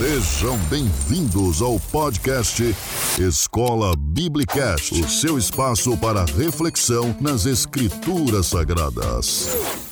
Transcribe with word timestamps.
Sejam 0.00 0.56
bem-vindos 0.70 1.60
ao 1.60 1.78
podcast 1.78 2.74
Escola 3.18 3.94
Biblicast, 3.94 4.94
o 4.94 5.06
seu 5.06 5.36
espaço 5.36 5.94
para 5.98 6.24
reflexão 6.24 7.14
nas 7.20 7.44
Escrituras 7.44 8.46
Sagradas. 8.46 9.89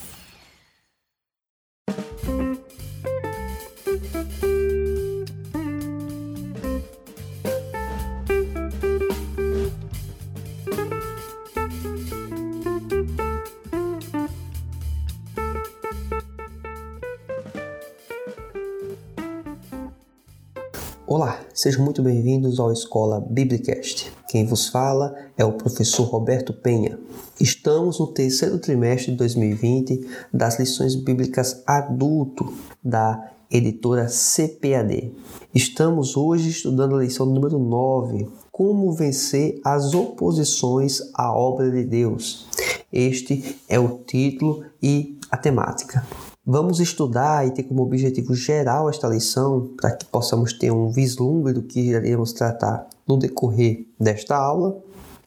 Sejam 21.68 21.85
muito 21.85 22.03
bem-vindos 22.03 22.58
ao 22.58 22.72
Escola 22.72 23.21
Biblicast. 23.21 24.11
Quem 24.27 24.46
vos 24.46 24.68
fala 24.68 25.14
é 25.36 25.45
o 25.45 25.53
professor 25.53 26.04
Roberto 26.04 26.50
Penha. 26.50 26.99
Estamos 27.39 27.99
no 27.99 28.07
terceiro 28.07 28.58
trimestre 28.58 29.11
de 29.11 29.18
2020 29.18 30.08
das 30.32 30.58
lições 30.58 30.94
bíblicas 30.94 31.63
adulto 31.67 32.55
da 32.83 33.33
editora 33.50 34.06
CPAD. 34.06 35.12
Estamos 35.55 36.17
hoje 36.17 36.48
estudando 36.48 36.97
a 36.97 37.00
lição 37.00 37.27
número 37.27 37.58
9, 37.58 38.27
Como 38.50 38.91
vencer 38.94 39.61
as 39.62 39.92
oposições 39.92 41.03
à 41.12 41.30
obra 41.30 41.70
de 41.70 41.84
Deus. 41.84 42.47
Este 42.91 43.61
é 43.69 43.78
o 43.78 43.98
título 44.06 44.64
e 44.83 45.19
a 45.30 45.36
temática. 45.36 46.03
Vamos 46.50 46.80
estudar 46.80 47.47
e 47.47 47.50
ter 47.50 47.64
como 47.64 47.83
objetivo 47.83 48.34
geral 48.34 48.88
esta 48.88 49.06
lição 49.06 49.69
para 49.77 49.94
que 49.94 50.06
possamos 50.06 50.55
ter 50.55 50.70
um 50.70 50.88
vislumbre 50.91 51.52
do 51.52 51.61
que 51.61 51.78
iremos 51.78 52.33
tratar 52.33 52.88
no 53.06 53.18
decorrer 53.18 53.84
desta 54.00 54.34
aula, 54.34 54.78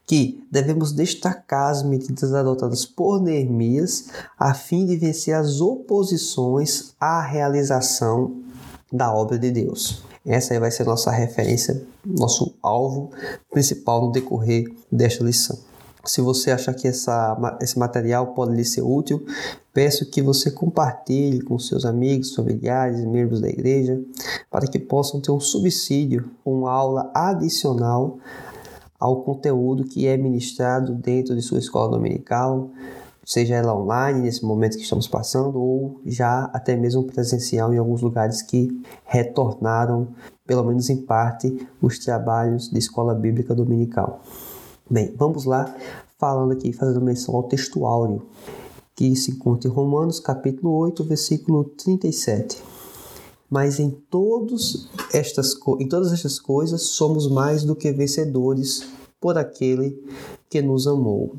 que 0.08 0.44
devemos 0.50 0.92
destacar 0.92 1.70
as 1.70 1.84
medidas 1.84 2.34
adotadas 2.34 2.88
por 2.88 3.22
Neemias 3.22 4.08
a 4.36 4.56
fim 4.56 4.84
de 4.88 4.98
vencer 4.98 5.36
as 5.36 5.62
oposições 5.62 6.96
à 7.00 7.22
realização 7.22 8.42
da 8.92 9.14
obra 9.14 9.38
de 9.38 9.52
Deus. 9.52 10.02
Essa 10.26 10.56
aí 10.56 10.60
vai 10.60 10.72
ser 10.72 10.88
nossa 10.88 11.12
referência, 11.12 11.86
nosso 12.04 12.56
alvo 12.64 13.12
principal 13.52 14.08
no 14.08 14.12
decorrer 14.12 14.74
desta 14.92 15.24
lição. 15.24 15.71
Se 16.04 16.20
você 16.20 16.52
achar 16.52 16.74
que 16.74 16.88
essa, 16.88 17.58
esse 17.62 17.78
material 17.78 18.34
pode 18.34 18.56
lhe 18.56 18.66
ser 18.66 18.82
útil, 18.82 19.24
peço 19.72 20.10
que 20.10 20.22
você 20.22 20.50
compartilhe 20.50 21.42
com 21.42 21.60
seus 21.60 21.86
amigos, 21.86 22.34
familiares, 22.34 23.06
membros 23.06 23.40
da 23.40 23.48
igreja, 23.48 24.02
para 24.50 24.68
que 24.68 24.80
possam 24.80 25.22
ter 25.22 25.32
um 25.32 25.40
subsídio, 25.40 26.32
uma 26.44 26.72
aula 26.72 27.12
adicional 27.14 28.18
ao 29.00 29.24
conteúdo 29.24 29.84
que 29.84 30.08
é 30.08 30.18
ministrado 30.18 30.94
dentro 30.94 31.36
de 31.36 31.42
sua 31.42 31.60
escola 31.60 31.92
dominical, 31.92 32.70
seja 33.24 33.56
ela 33.56 33.76
online 33.76 34.22
nesse 34.22 34.44
momento 34.44 34.78
que 34.78 34.84
estamos 34.84 35.08
passando 35.08 35.60
ou 35.60 36.02
já 36.06 36.46
até 36.54 36.76
mesmo 36.76 37.04
presencial 37.04 37.74
em 37.74 37.78
alguns 37.78 38.02
lugares 38.02 38.42
que 38.42 38.82
retornaram, 39.06 40.10
pelo 40.46 40.64
menos 40.64 40.90
em 40.90 40.98
parte, 40.98 41.68
os 41.82 42.00
trabalhos 42.00 42.70
de 42.70 42.78
escola 42.78 43.14
bíblica 43.16 43.56
dominical. 43.56 44.22
Bem, 44.92 45.16
vamos 45.18 45.46
lá, 45.46 45.74
falando 46.20 46.52
aqui, 46.52 46.74
fazendo 46.74 47.00
menção 47.00 47.34
ao 47.34 47.44
textuário, 47.44 48.24
que 48.94 49.16
se 49.16 49.32
encontra 49.32 49.70
em 49.70 49.72
Romanos 49.74 50.20
capítulo 50.20 50.74
8, 50.74 51.06
versículo 51.06 51.64
37. 51.64 52.62
Mas 53.50 53.80
em, 53.80 53.90
todos 53.90 54.90
estas, 55.14 55.58
em 55.80 55.88
todas 55.88 56.12
estas 56.12 56.38
coisas 56.38 56.82
somos 56.82 57.32
mais 57.32 57.64
do 57.64 57.74
que 57.74 57.90
vencedores 57.94 58.86
por 59.22 59.38
aquele 59.38 59.98
que 60.50 60.62
nos 60.62 60.86
amou. 60.86 61.38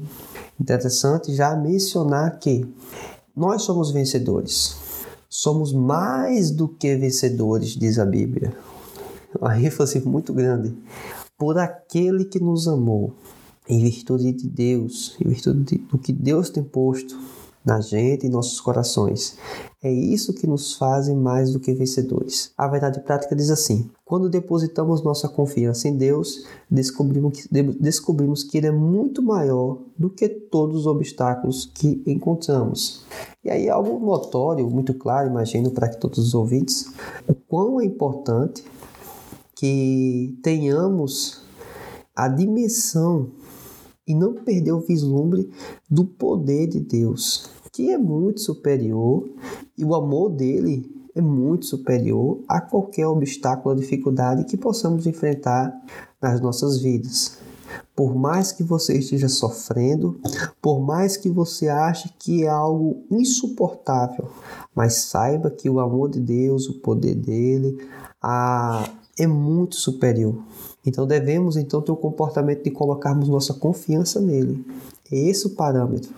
Interessante 0.59 1.35
já 1.35 1.55
mencionar 1.55 2.39
que 2.39 2.67
nós 3.37 3.65
somos 3.65 3.91
vencedores. 3.91 4.77
Somos 5.29 5.75
mais 5.75 6.51
do 6.51 6.69
que 6.69 6.97
vencedores, 6.97 7.77
diz 7.77 7.99
a 7.99 8.07
Bíblia. 8.07 8.57
Uma 9.39 9.55
ênfase 9.61 10.01
muito 10.01 10.33
grande. 10.33 10.75
Por 11.37 11.59
aquele 11.59 12.25
que 12.25 12.41
nos 12.41 12.67
amou 12.67 13.13
em 13.69 13.81
virtude 13.81 14.33
de 14.33 14.49
Deus, 14.49 15.17
em 15.25 15.29
virtude 15.29 15.79
do 15.79 15.99
que 15.99 16.13
Deus 16.13 16.51
tem 16.51 16.63
posto 16.63 17.17
na 17.65 17.81
gente 17.81 18.27
e 18.27 18.29
nossos 18.29 18.61
corações. 18.61 19.37
É 19.83 19.91
isso 19.91 20.33
que 20.33 20.47
nos 20.47 20.75
faz 20.75 21.09
mais 21.09 21.53
do 21.53 21.61
que 21.61 21.73
vencedores. 21.73 22.53
A 22.57 22.69
verdade 22.69 23.01
prática 23.01 23.35
diz 23.35 23.51
assim: 23.51 23.91
quando 24.05 24.29
depositamos 24.29 25.03
nossa 25.03 25.29
confiança 25.29 25.89
em 25.89 25.97
Deus, 25.97 26.45
descobrimos 26.71 27.41
que, 27.41 27.49
descobrimos 27.81 28.43
que 28.43 28.59
Ele 28.59 28.69
é 28.69 28.73
muito 28.73 29.23
maior 29.23 29.79
do 29.97 30.11
que 30.11 30.29
todos 30.29 30.81
os 30.81 30.87
obstáculos 30.87 31.71
que 31.73 32.03
encontramos. 32.07 33.05
E 33.45 33.51
aí, 33.51 33.69
algo 33.69 33.99
notório, 34.05 34.69
muito 34.69 34.95
claro, 34.95 35.29
imagino, 35.29 35.71
para 35.71 35.89
que 35.89 35.99
todos 35.99 36.19
os 36.19 36.35
ouvintes, 36.35 36.93
o 37.27 37.35
quão 37.35 37.81
é 37.81 37.85
importante 37.85 38.65
que 39.57 40.39
tenhamos 40.43 41.43
a 42.15 42.29
dimensão 42.29 43.31
e 44.13 44.15
não 44.15 44.35
perder 44.35 44.73
o 44.73 44.81
vislumbre 44.81 45.49
do 45.91 46.05
poder 46.05 46.67
de 46.67 46.79
Deus, 46.79 47.49
que 47.73 47.91
é 47.91 47.97
muito 47.97 48.43
superior 48.43 49.27
e 49.77 49.83
o 49.83 49.95
amor 49.95 50.29
dele 50.29 50.85
é 51.15 51.23
muito 51.23 51.65
superior 51.65 52.41
a 52.47 52.61
qualquer 52.61 53.07
obstáculo 53.07 53.75
ou 53.75 53.81
dificuldade 53.81 54.45
que 54.45 54.57
possamos 54.59 55.07
enfrentar 55.07 55.75
nas 56.21 56.43
nossas 56.43 56.79
vidas. 56.79 57.39
Por 57.97 58.15
mais 58.15 58.53
que 58.53 58.63
você 58.63 58.99
esteja 58.99 59.31
sofrendo, 59.31 60.21
por 60.61 60.81
mais 60.81 61.17
que 61.17 61.31
você 61.31 61.69
ache 61.69 62.11
que 62.19 62.45
é 62.45 62.49
algo 62.49 63.05
insuportável, 63.11 64.29
mas 64.75 65.05
saiba 65.05 65.51
que 65.51 65.71
o 65.71 65.81
amor 65.81 66.11
de 66.11 66.21
Deus, 66.21 66.69
o 66.69 66.81
poder 66.81 67.15
dele, 67.15 67.79
a, 68.21 68.87
é 69.19 69.27
muito 69.27 69.77
superior. 69.77 70.37
Então 70.85 71.07
devemos 71.07 71.57
então 71.57 71.81
ter 71.81 71.93
o 71.93 71.97
comportamento 71.97 72.65
de 72.65 72.71
colocarmos 72.71 73.29
nossa 73.29 73.55
confiança 73.55 74.21
nele. 74.21 74.65
É 75.11 75.17
esse 75.17 75.47
o 75.47 75.51
parâmetro. 75.51 76.13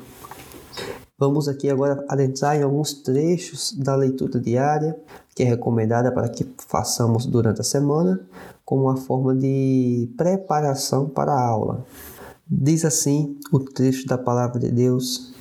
Vamos 1.17 1.47
aqui 1.49 1.71
agora 1.71 2.05
adentrar 2.09 2.57
em 2.57 2.63
alguns 2.63 2.93
trechos 2.93 3.73
da 3.73 3.95
leitura 3.95 4.41
diária, 4.41 4.99
que 5.35 5.43
é 5.43 5.47
recomendada 5.47 6.11
para 6.11 6.29
que 6.29 6.45
façamos 6.67 7.25
durante 7.25 7.61
a 7.61 7.65
semana, 7.65 8.21
como 8.65 8.83
uma 8.83 8.97
forma 8.97 9.35
de 9.35 10.13
preparação 10.17 11.09
para 11.09 11.33
a 11.33 11.47
aula. 11.47 11.87
Diz 12.47 12.85
assim 12.85 13.39
o 13.53 13.61
trecho 13.61 14.07
da 14.07 14.19
palavra 14.19 14.59
de 14.59 14.71
Deus, 14.71 15.33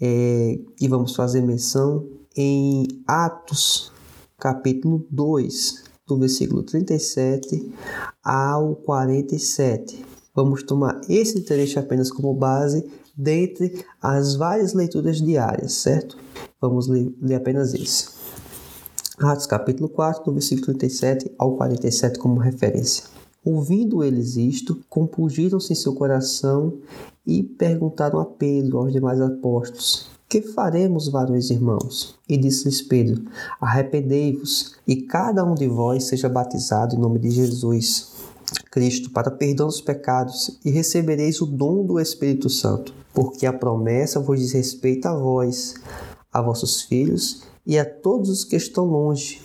é, 0.00 0.58
e 0.80 0.88
vamos 0.88 1.16
fazer 1.16 1.40
menção 1.40 2.06
em 2.36 2.86
Atos, 3.06 3.92
capítulo 4.38 5.06
2, 5.10 5.85
do 6.06 6.16
versículo 6.16 6.62
37 6.62 7.72
ao 8.22 8.76
47. 8.76 10.04
Vamos 10.34 10.62
tomar 10.62 11.00
esse 11.08 11.42
trecho 11.42 11.78
apenas 11.80 12.10
como 12.10 12.32
base 12.34 12.88
dentre 13.16 13.84
as 14.00 14.34
várias 14.34 14.74
leituras 14.74 15.20
diárias, 15.20 15.72
certo? 15.72 16.16
Vamos 16.60 16.86
ler, 16.86 17.12
ler 17.20 17.36
apenas 17.36 17.74
esse. 17.74 18.08
Atos 19.18 19.46
capítulo 19.46 19.88
4, 19.88 20.24
do 20.24 20.32
versículo 20.32 20.66
37 20.66 21.32
ao 21.38 21.56
47 21.56 22.18
como 22.18 22.38
referência. 22.38 23.04
Ouvindo 23.42 24.04
eles 24.04 24.36
isto, 24.36 24.78
compungiram-se 24.90 25.72
em 25.72 25.76
seu 25.76 25.94
coração 25.94 26.74
e 27.26 27.42
perguntaram 27.42 28.20
a 28.20 28.26
Pedro 28.26 28.78
aos 28.78 28.92
demais 28.92 29.20
apóstolos: 29.20 30.10
que 30.28 30.42
faremos, 30.42 31.08
varões 31.08 31.50
irmãos? 31.50 32.16
E 32.28 32.36
disse-lhes 32.36 32.82
Pedro: 32.82 33.22
Arrependei-vos, 33.60 34.74
e 34.86 34.96
cada 34.96 35.44
um 35.44 35.54
de 35.54 35.68
vós 35.68 36.04
seja 36.04 36.28
batizado 36.28 36.96
em 36.96 36.98
nome 36.98 37.18
de 37.18 37.30
Jesus, 37.30 38.12
Cristo, 38.70 39.10
para 39.10 39.30
perdão 39.30 39.66
dos 39.66 39.80
pecados, 39.80 40.58
e 40.64 40.70
recebereis 40.70 41.40
o 41.40 41.46
dom 41.46 41.84
do 41.84 42.00
Espírito 42.00 42.50
Santo, 42.50 42.92
porque 43.14 43.46
a 43.46 43.52
promessa 43.52 44.20
vos 44.20 44.40
diz 44.40 44.52
respeito 44.52 45.06
a 45.06 45.16
vós, 45.16 45.74
a 46.32 46.42
vossos 46.42 46.82
filhos 46.82 47.44
e 47.64 47.78
a 47.78 47.84
todos 47.84 48.28
os 48.28 48.44
que 48.44 48.56
estão 48.56 48.84
longe, 48.84 49.40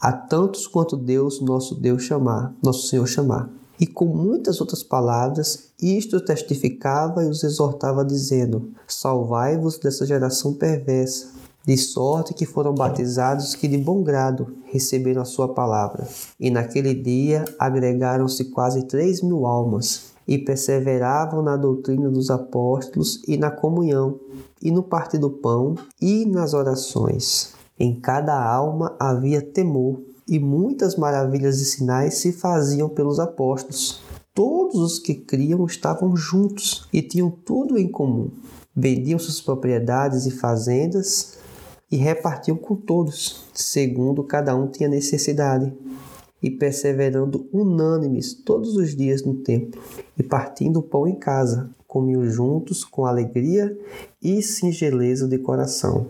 a 0.00 0.12
tantos 0.12 0.66
quanto 0.66 0.96
Deus, 0.96 1.40
nosso 1.40 1.74
Deus, 1.74 2.02
chamar, 2.02 2.54
nosso 2.62 2.86
Senhor 2.88 3.06
chamar. 3.06 3.57
E 3.80 3.86
com 3.86 4.06
muitas 4.06 4.60
outras 4.60 4.82
palavras, 4.82 5.70
isto 5.80 6.20
testificava 6.20 7.24
e 7.24 7.28
os 7.28 7.44
exortava, 7.44 8.04
dizendo: 8.04 8.72
Salvai-vos 8.86 9.78
dessa 9.78 10.04
geração 10.04 10.54
perversa, 10.54 11.28
de 11.64 11.76
sorte 11.76 12.34
que 12.34 12.46
foram 12.46 12.74
batizados 12.74 13.54
que 13.54 13.68
de 13.68 13.78
bom 13.78 14.02
grado 14.02 14.56
receberam 14.64 15.22
a 15.22 15.26
sua 15.26 15.52
palavra. 15.54 16.08
E 16.40 16.50
naquele 16.50 16.94
dia 16.94 17.44
agregaram-se 17.58 18.46
quase 18.46 18.84
três 18.86 19.22
mil 19.22 19.46
almas, 19.46 20.12
e 20.26 20.36
perseveravam 20.36 21.42
na 21.42 21.56
doutrina 21.56 22.10
dos 22.10 22.30
apóstolos 22.30 23.22
e 23.26 23.36
na 23.36 23.50
comunhão, 23.50 24.18
e 24.60 24.70
no 24.70 24.82
partir 24.82 25.18
do 25.18 25.30
pão 25.30 25.74
e 26.00 26.26
nas 26.26 26.52
orações. 26.52 27.54
Em 27.78 27.98
cada 27.98 28.34
alma 28.34 28.96
havia 28.98 29.40
temor 29.40 30.00
e 30.28 30.38
muitas 30.38 30.94
maravilhas 30.94 31.60
e 31.60 31.64
sinais 31.64 32.18
se 32.18 32.32
faziam 32.32 32.88
pelos 32.88 33.18
apóstolos. 33.18 34.02
Todos 34.34 34.76
os 34.76 34.98
que 34.98 35.14
criam 35.14 35.64
estavam 35.64 36.14
juntos 36.14 36.86
e 36.92 37.00
tinham 37.00 37.30
tudo 37.30 37.78
em 37.78 37.88
comum. 37.90 38.30
Vendiam 38.76 39.18
suas 39.18 39.40
propriedades 39.40 40.26
e 40.26 40.30
fazendas 40.30 41.38
e 41.90 41.96
repartiam 41.96 42.56
com 42.56 42.76
todos, 42.76 43.46
segundo 43.54 44.22
cada 44.22 44.54
um 44.54 44.68
tinha 44.68 44.88
necessidade. 44.88 45.72
E 46.40 46.50
perseverando 46.50 47.48
unânimes 47.52 48.32
todos 48.32 48.76
os 48.76 48.94
dias 48.94 49.24
no 49.24 49.34
templo, 49.42 49.82
e 50.16 50.22
partindo 50.22 50.78
o 50.78 50.82
pão 50.82 51.08
em 51.08 51.16
casa, 51.16 51.68
comiam 51.84 52.24
juntos 52.26 52.84
com 52.84 53.06
alegria 53.06 53.76
e 54.22 54.40
singeleza 54.40 55.26
de 55.26 55.38
coração, 55.38 56.06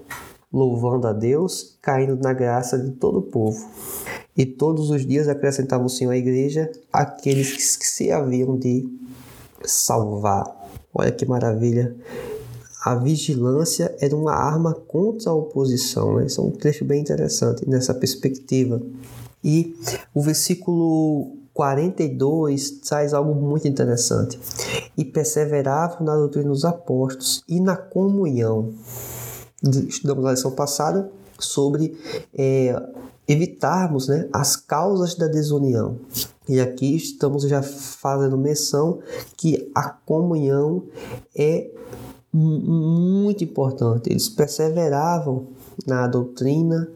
louvando 0.53 1.07
a 1.07 1.13
Deus, 1.13 1.79
caindo 1.83 2.17
na 2.17 2.33
graça 2.33 2.79
de 2.79 2.93
todo 2.93 3.19
o 3.19 3.23
povo. 3.23 3.69
E 4.37 4.47
todos 4.47 4.91
os 4.91 5.05
dias 5.07 5.29
acrescentava 5.29 5.85
o 5.85 5.89
Senhor 5.89 6.13
à 6.13 6.17
igreja 6.17 6.71
aqueles 6.93 7.77
que 7.77 7.87
se 7.87 8.11
haviam 8.11 8.57
de 8.57 8.89
salvar. 9.65 10.45
Olha 10.95 11.13
que 11.13 11.27
maravilha! 11.27 11.95
a 12.85 12.95
vigilância 12.95 13.95
era 14.01 14.17
uma 14.17 14.33
arma 14.33 14.73
contra 14.73 15.31
a 15.31 15.35
oposição. 15.35 16.17
Né? 16.17 16.27
Isso 16.27 16.41
é 16.41 16.45
um 16.45 16.51
trecho 16.51 16.85
bem 16.85 17.01
interessante 17.01 17.69
nessa 17.69 17.93
perspectiva. 17.93 18.81
E 19.43 19.77
o 20.15 20.23
versículo 20.23 21.37
42 21.53 22.71
traz 22.89 23.13
algo 23.13 23.35
muito 23.35 23.67
interessante. 23.67 24.39
E 24.97 25.05
perseveravam 25.05 26.07
na 26.07 26.17
doutrina 26.17 26.49
dos 26.49 26.65
apóstolos 26.65 27.43
e 27.49 27.61
na 27.61 27.77
comunhão. 27.77 28.73
Estudamos 29.63 30.25
na 30.25 30.31
lição 30.33 30.53
passada 30.53 31.11
sobre 31.39 31.99
é, 32.35 32.75
evitarmos 33.27 34.09
né, 34.09 34.29
as 34.33 34.57
causas 34.57 35.15
da 35.15 35.27
desunião. 35.27 35.99
E 36.49 36.61
aqui 36.61 36.97
estamos 36.97 37.43
já 37.43 37.63
fazendo 37.63 38.39
menção 38.39 39.01
que 39.37 39.71
a 39.75 39.91
comunhão 39.91 40.85
é 41.37 41.71
muito 42.33 43.45
importante. 43.45 44.11
Eles 44.11 44.29
perseveravam 44.29 45.49
na 45.87 46.07
doutrina 46.07 46.89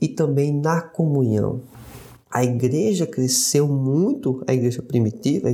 e 0.00 0.08
também 0.08 0.52
na 0.52 0.82
comunhão. 0.82 1.60
A 2.30 2.44
igreja 2.44 3.06
cresceu 3.06 3.66
muito, 3.66 4.42
a 4.46 4.52
igreja 4.52 4.82
primitiva, 4.82 5.48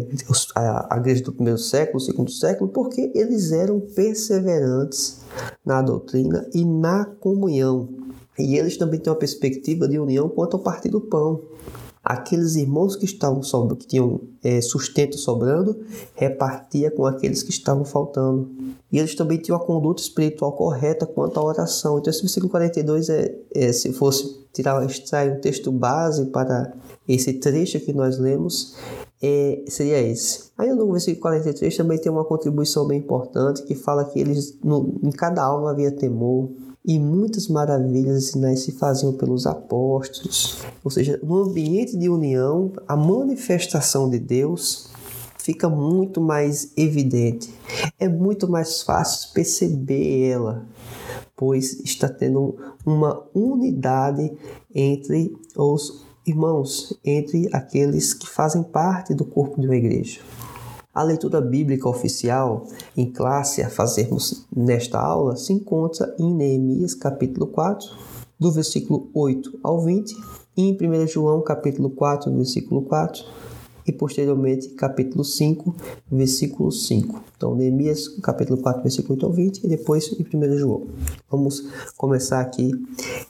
a 0.91 0.97
igreja 0.97 1.23
do 1.23 1.33
primeiro 1.33 1.59
século, 1.59 2.01
segundo 2.01 2.31
século, 2.31 2.71
porque 2.71 3.13
eles 3.15 3.53
eram 3.53 3.81
perseverantes 3.81 5.21
na 5.65 5.81
doutrina 5.81 6.49
e 6.53 6.65
na 6.65 7.05
comunhão. 7.05 7.89
E 8.37 8.57
eles 8.57 8.77
também 8.77 8.99
têm 8.99 9.13
uma 9.13 9.19
perspectiva 9.19 9.87
de 9.87 9.99
união 9.99 10.29
quanto 10.29 10.57
ao 10.57 10.63
partir 10.63 10.89
do 10.89 11.01
pão 11.01 11.43
aqueles 12.05 12.55
irmãos 12.55 12.95
que 12.95 13.07
estavam 13.07 13.43
sobrando, 13.43 13.77
que 13.77 13.87
tinham 13.87 14.21
é, 14.43 14.61
sustento 14.61 15.17
sobrando, 15.17 15.81
repartia 16.15 16.91
com 16.91 17.07
aqueles 17.07 17.43
que 17.43 17.51
estavam 17.51 17.85
faltando. 17.85 18.51
E 18.93 18.99
eles 18.99 19.15
também 19.15 19.39
tinham 19.39 19.57
a 19.57 19.65
conduta 19.65 20.03
espiritual 20.03 20.53
correta 20.53 21.07
quanto 21.07 21.41
à 21.41 21.43
oração. 21.43 21.99
Então, 21.99 22.11
esse 22.11 22.21
versículo 22.21 22.51
42 22.51 23.09
é, 23.09 23.34
é 23.55 23.73
se 23.73 23.93
fosse 23.93 24.45
tirar, 24.53 24.85
extrair 24.85 25.33
um 25.33 25.41
texto 25.41 25.71
base 25.71 26.27
para 26.27 26.73
esse 27.09 27.35
trecho 27.35 27.81
que 27.81 27.93
nós 27.93 28.19
lemos, 28.19 28.77
é, 29.23 29.63
seria 29.69 30.01
esse. 30.01 30.51
Aí 30.57 30.71
no 30.71 30.91
versículo 30.91 31.23
43 31.23 31.77
também 31.77 31.99
tem 31.99 32.11
uma 32.11 32.25
contribuição 32.25 32.87
bem 32.87 32.99
importante 32.99 33.63
que 33.63 33.75
fala 33.75 34.05
que 34.05 34.19
eles, 34.19 34.59
no, 34.63 34.99
em 35.03 35.11
cada 35.11 35.43
alma 35.43 35.71
havia 35.71 35.91
temor, 35.91 36.51
e 36.87 36.99
muitas 36.99 37.49
maravilhas 37.49 38.23
e 38.23 38.33
sinais 38.33 38.61
se 38.61 38.73
faziam 38.73 39.15
pelos 39.15 39.47
apóstolos. 39.47 40.59
Ou 40.85 40.91
seja, 40.91 41.19
no 41.23 41.43
ambiente 41.43 41.97
de 41.97 42.11
união, 42.11 42.73
a 42.87 42.95
manifestação 42.95 44.11
de 44.11 44.19
Deus 44.19 44.91
fica 45.39 45.69
muito 45.69 46.21
mais 46.21 46.73
evidente. 46.77 47.53
É 47.99 48.07
muito 48.07 48.47
mais 48.47 48.83
fácil 48.83 49.33
perceber 49.33 50.29
ela, 50.29 50.67
pois 51.37 51.81
está 51.81 52.09
tendo 52.09 52.57
uma 52.85 53.23
unidade 53.35 54.33
entre 54.75 55.37
os 55.57 56.05
irmãos, 56.27 56.99
entre 57.05 57.49
aqueles 57.53 58.15
que 58.15 58.27
fazem 58.27 58.63
parte 58.63 59.15
do 59.15 59.25
corpo 59.25 59.61
de 59.61 59.67
uma 59.67 59.77
igreja. 59.77 60.21
A 60.95 61.03
leitura 61.03 61.41
bíblica 61.41 61.89
oficial 61.89 62.69
em 62.97 63.11
classe 63.11 63.61
a 63.63 63.69
fazermos 63.69 64.47
nesta 64.55 65.01
aula 65.01 65.37
se 65.37 65.53
encontra 65.53 66.15
em 66.19 66.33
Neemias 66.33 66.95
capítulo 66.95 67.49
4, 67.49 67.89
do 68.39 68.53
versículo 68.53 69.11
8 69.13 69.59
ao 69.63 69.81
20, 69.81 70.15
e 70.57 70.63
em 70.63 70.73
1 70.73 71.09
João 71.09 71.43
capítulo 71.43 71.91
4, 71.91 72.33
versículo 72.37 72.83
4, 72.83 73.25
e 73.87 73.93
posteriormente 73.93 74.71
capítulo 74.71 75.25
5, 75.25 75.75
versículo 76.11 76.73
5. 76.73 77.23
Então, 77.37 77.55
Neemias 77.55 78.09
capítulo 78.23 78.61
4, 78.61 78.83
versículo 78.83 79.15
8 79.15 79.27
ao 79.27 79.33
20, 79.33 79.65
e 79.65 79.69
depois 79.69 80.11
em 80.13 80.25
1 80.37 80.59
João. 80.59 80.87
Vamos 81.31 81.69
começar 81.97 82.41
aqui 82.41 82.71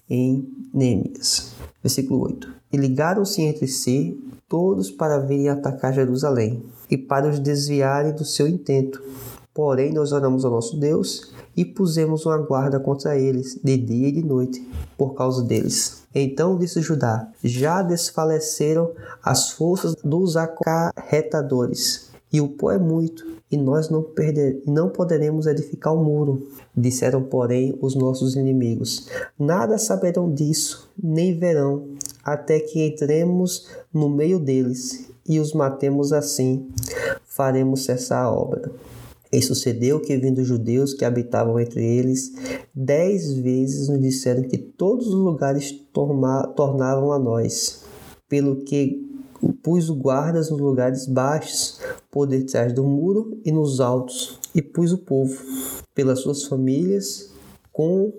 em 0.08 0.48
Neemias. 0.72 1.52
Versículo 1.82 2.22
8. 2.22 2.48
E 2.72 2.76
ligaram-se 2.76 3.42
entre 3.42 3.66
si 3.66 4.18
todos 4.48 4.90
para 4.90 5.18
virem 5.18 5.48
atacar 5.48 5.92
Jerusalém 5.92 6.62
e 6.90 6.96
para 6.96 7.28
os 7.28 7.38
desviarem 7.38 8.12
do 8.12 8.24
seu 8.24 8.46
intento. 8.46 9.02
Porém, 9.52 9.92
nós 9.92 10.12
oramos 10.12 10.44
ao 10.44 10.50
nosso 10.50 10.76
Deus 10.76 11.32
e 11.56 11.64
pusemos 11.64 12.26
uma 12.26 12.38
guarda 12.38 12.80
contra 12.80 13.18
eles, 13.18 13.58
de 13.62 13.76
dia 13.76 14.08
e 14.08 14.12
de 14.12 14.22
noite, 14.24 14.66
por 14.98 15.14
causa 15.14 15.42
deles. 15.42 16.03
Então 16.14 16.56
disse 16.56 16.80
Judá: 16.80 17.28
Já 17.42 17.82
desfaleceram 17.82 18.92
as 19.22 19.50
forças 19.50 19.94
dos 20.04 20.36
acarretadores, 20.36 22.10
e 22.32 22.40
o 22.40 22.48
pó 22.48 22.70
é 22.70 22.78
muito, 22.78 23.26
e 23.50 23.56
nós 23.56 23.88
não, 23.88 24.02
perder, 24.02 24.62
não 24.66 24.88
poderemos 24.88 25.46
edificar 25.46 25.94
o 25.94 26.02
muro. 26.02 26.46
Disseram, 26.76 27.22
porém, 27.22 27.76
os 27.80 27.94
nossos 27.94 28.36
inimigos: 28.36 29.08
Nada 29.38 29.78
saberão 29.78 30.32
disso, 30.32 30.90
nem 31.02 31.38
verão, 31.38 31.88
até 32.24 32.60
que 32.60 32.86
entremos 32.86 33.68
no 33.92 34.08
meio 34.08 34.38
deles 34.38 35.10
e 35.26 35.40
os 35.40 35.52
matemos 35.52 36.12
assim, 36.12 36.68
faremos 37.24 37.84
cessar 37.84 38.24
a 38.24 38.32
obra. 38.32 38.70
E 39.34 39.42
sucedeu 39.42 40.00
que, 40.00 40.16
vindo 40.16 40.42
os 40.42 40.46
judeus 40.46 40.94
que 40.94 41.04
habitavam 41.04 41.58
entre 41.58 41.84
eles, 41.84 42.32
dez 42.72 43.34
vezes 43.34 43.88
nos 43.88 44.00
disseram 44.00 44.44
que 44.44 44.56
todos 44.56 45.08
os 45.08 45.14
lugares 45.14 45.74
tornavam 45.92 47.10
a 47.10 47.18
nós, 47.18 47.82
pelo 48.28 48.62
que 48.62 49.04
pus 49.60 49.90
guardas 49.90 50.50
nos 50.50 50.60
lugares 50.60 51.06
baixos, 51.06 51.80
por 52.12 52.28
detrás 52.28 52.72
do 52.72 52.84
muro 52.84 53.36
e 53.44 53.50
nos 53.50 53.80
altos, 53.80 54.38
e 54.54 54.62
pus 54.62 54.92
o 54.92 54.98
povo, 54.98 55.36
pelas 55.92 56.20
suas 56.20 56.44
famílias, 56.44 57.32
com, 57.72 58.12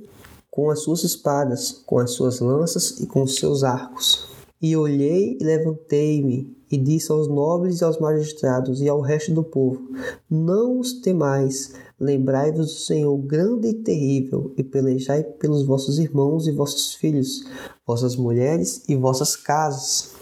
com 0.52 0.70
as 0.70 0.82
suas 0.82 1.06
espadas, 1.06 1.72
com 1.86 1.98
as 1.98 2.12
suas 2.12 2.42
lanças 2.42 3.00
e 3.00 3.08
com 3.08 3.24
os 3.24 3.38
seus 3.38 3.64
arcos. 3.64 4.35
E 4.62 4.76
olhei 4.76 5.38
e 5.40 5.44
levantei-me 5.44 6.56
e 6.72 6.78
disse 6.78 7.12
aos 7.12 7.28
nobres 7.28 7.82
e 7.82 7.84
aos 7.84 8.00
magistrados 8.00 8.82
e 8.82 8.90
ao 8.90 9.02
resto 9.02 9.34
do 9.34 9.44
povo: 9.44 9.90
Não 10.30 10.80
os 10.80 10.94
temais, 10.94 11.74
lembrai-vos 12.00 12.68
do 12.68 12.80
Senhor 12.80 13.18
grande 13.18 13.70
e 13.70 13.74
terrível, 13.74 14.54
e 14.58 14.64
pelejai 14.64 15.24
pelos 15.24 15.66
vossos 15.66 16.00
irmãos 16.00 16.48
e 16.48 16.52
vossos 16.52 16.94
filhos, 16.96 17.44
vossas 17.86 18.16
mulheres 18.16 18.84
e 18.88 18.96
vossas 18.96 19.36
casas. 19.36 20.14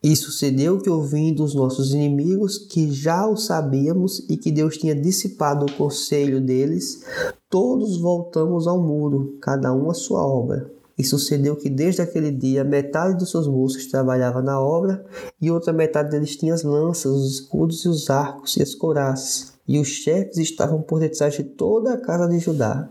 E 0.00 0.14
sucedeu 0.14 0.78
que, 0.78 0.88
ouvindo 0.88 1.42
os 1.42 1.56
nossos 1.56 1.92
inimigos, 1.92 2.56
que 2.56 2.92
já 2.92 3.26
o 3.26 3.36
sabíamos 3.36 4.24
e 4.30 4.36
que 4.36 4.52
Deus 4.52 4.76
tinha 4.76 4.94
dissipado 4.94 5.66
o 5.66 5.72
conselho 5.72 6.40
deles, 6.40 7.02
todos 7.50 8.00
voltamos 8.00 8.68
ao 8.68 8.80
muro, 8.80 9.36
cada 9.40 9.74
um 9.74 9.90
a 9.90 9.94
sua 9.94 10.24
obra. 10.24 10.77
E 10.98 11.04
sucedeu 11.04 11.54
que 11.54 11.70
desde 11.70 12.02
aquele 12.02 12.32
dia 12.32 12.64
metade 12.64 13.16
dos 13.16 13.30
seus 13.30 13.46
moços 13.46 13.86
trabalhava 13.86 14.42
na 14.42 14.60
obra 14.60 15.04
e 15.40 15.50
outra 15.50 15.72
metade 15.72 16.10
deles 16.10 16.36
tinha 16.36 16.52
as 16.52 16.64
lanças, 16.64 17.12
os 17.12 17.34
escudos 17.34 17.84
e 17.84 17.88
os 17.88 18.10
arcos 18.10 18.56
e 18.56 18.62
as 18.62 18.74
couraças. 18.74 19.52
E 19.66 19.78
os 19.78 19.86
chefes 19.86 20.38
estavam 20.38 20.82
por 20.82 20.98
detrás 20.98 21.34
de 21.34 21.44
toda 21.44 21.94
a 21.94 22.00
casa 22.00 22.26
de 22.26 22.38
Judá. 22.40 22.88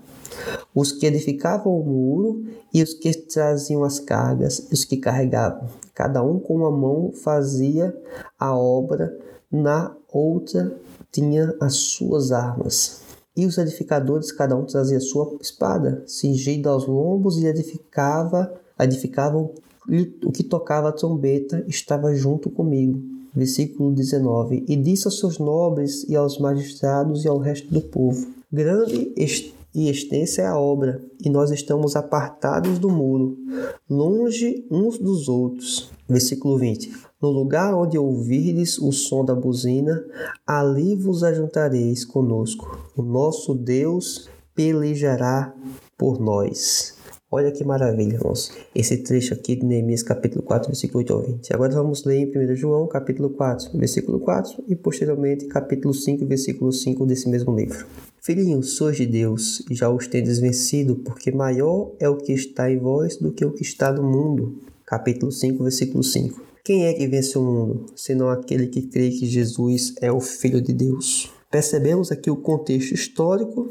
Os 0.73 0.91
que 0.91 1.05
edificavam 1.05 1.77
o 1.77 1.83
muro 1.83 2.45
e 2.73 2.81
os 2.81 2.93
que 2.93 3.11
traziam 3.13 3.83
as 3.83 3.99
cargas 3.99 4.67
e 4.69 4.73
os 4.73 4.85
que 4.85 4.97
carregavam. 4.97 5.67
Cada 5.93 6.23
um 6.23 6.39
com 6.39 6.55
uma 6.55 6.71
mão 6.71 7.11
fazia 7.11 7.95
a 8.39 8.55
obra, 8.55 9.17
na 9.51 9.95
outra 10.07 10.71
tinha 11.11 11.55
as 11.59 11.75
suas 11.75 12.31
armas. 12.31 13.06
E 13.37 13.45
os 13.45 13.57
edificadores, 13.59 14.31
cada 14.31 14.57
um 14.57 14.65
trazia 14.65 14.99
sua 14.99 15.37
espada, 15.39 16.03
cingida 16.07 16.71
aos 16.71 16.87
lombos, 16.87 17.37
e 17.37 17.45
edificava, 17.45 18.51
edificavam 18.79 19.53
o 20.25 20.31
que 20.31 20.43
tocava 20.43 20.89
a 20.89 20.91
trombeta 20.91 21.63
estava 21.67 22.13
junto 22.13 22.49
comigo. 22.49 22.99
Versículo 23.33 23.93
19. 23.93 24.65
E 24.67 24.75
disse 24.75 25.07
aos 25.07 25.19
seus 25.19 25.37
nobres 25.37 26.03
e 26.09 26.15
aos 26.15 26.39
magistrados 26.39 27.23
e 27.23 27.27
ao 27.27 27.37
resto 27.37 27.71
do 27.71 27.81
povo: 27.81 28.27
Grande 28.51 29.13
e 29.75 29.89
extensa 29.89 30.41
é 30.41 30.47
a 30.47 30.57
obra, 30.57 30.99
e 31.23 31.29
nós 31.29 31.51
estamos 31.51 31.95
apartados 31.95 32.79
do 32.79 32.89
muro, 32.89 33.37
longe 33.87 34.65
uns 34.71 34.97
dos 34.97 35.29
outros. 35.29 35.91
Versículo 36.09 36.57
20. 36.57 37.06
No 37.19 37.31
lugar 37.31 37.73
onde 37.73 37.97
ouvirdes 37.97 38.77
o 38.77 38.91
som 38.91 39.25
da 39.25 39.33
buzina, 39.33 40.05
ali 40.45 40.95
vos 40.95 41.23
ajuntareis 41.23 42.05
conosco. 42.05 42.91
O 42.95 43.01
nosso 43.01 43.55
Deus 43.55 44.29
pelejará 44.53 45.51
por 45.97 46.19
nós. 46.19 46.95
Olha 47.31 47.51
que 47.51 47.63
maravilha, 47.63 48.13
irmãos. 48.13 48.51
Esse 48.73 48.97
trecho 48.97 49.33
aqui 49.33 49.55
de 49.55 49.65
Neemias 49.65 50.03
capítulo 50.03 50.43
4, 50.43 50.67
versículo 50.67 50.99
8 50.99 51.13
ao 51.13 51.21
20. 51.23 51.53
Agora 51.55 51.73
vamos 51.73 52.05
ler 52.05 52.19
em 52.19 52.51
1 52.51 52.55
João 52.55 52.87
capítulo 52.87 53.31
4, 53.31 53.75
versículo 53.75 54.19
4 54.19 54.65
e 54.67 54.75
posteriormente 54.75 55.47
capítulo 55.47 55.95
5, 55.95 56.23
versículo 56.23 56.71
5 56.71 57.03
desse 57.07 57.27
mesmo 57.27 57.55
livro. 57.55 57.87
Filhinhos, 58.21 58.77
sois 58.77 58.95
de 58.95 59.07
Deus 59.07 59.65
e 59.71 59.73
já 59.73 59.89
os 59.89 60.05
tendes 60.05 60.37
vencido, 60.37 60.97
porque 60.97 61.31
maior 61.31 61.93
é 61.99 62.07
o 62.07 62.17
que 62.17 62.31
está 62.31 62.69
em 62.69 62.77
vós 62.77 63.17
do 63.17 63.31
que 63.31 63.43
o 63.43 63.51
que 63.51 63.63
está 63.63 63.91
no 63.91 64.03
mundo. 64.03 64.59
Capítulo 64.85 65.31
5, 65.31 65.63
versículo 65.63 66.03
5. 66.03 66.46
Quem 66.67 66.85
é 66.85 66.93
que 66.93 67.07
vence 67.07 67.37
o 67.37 67.41
mundo, 67.41 67.85
senão 67.95 68.27
aquele 68.27 68.67
que 68.67 68.81
crê 68.81 69.09
que 69.09 69.25
Jesus 69.25 69.93
é 70.01 70.11
o 70.11 70.19
Filho 70.19 70.61
de 70.61 70.73
Deus? 70.73 71.31
Percebemos 71.49 72.11
aqui 72.11 72.29
o 72.29 72.35
contexto 72.35 72.93
histórico, 72.93 73.69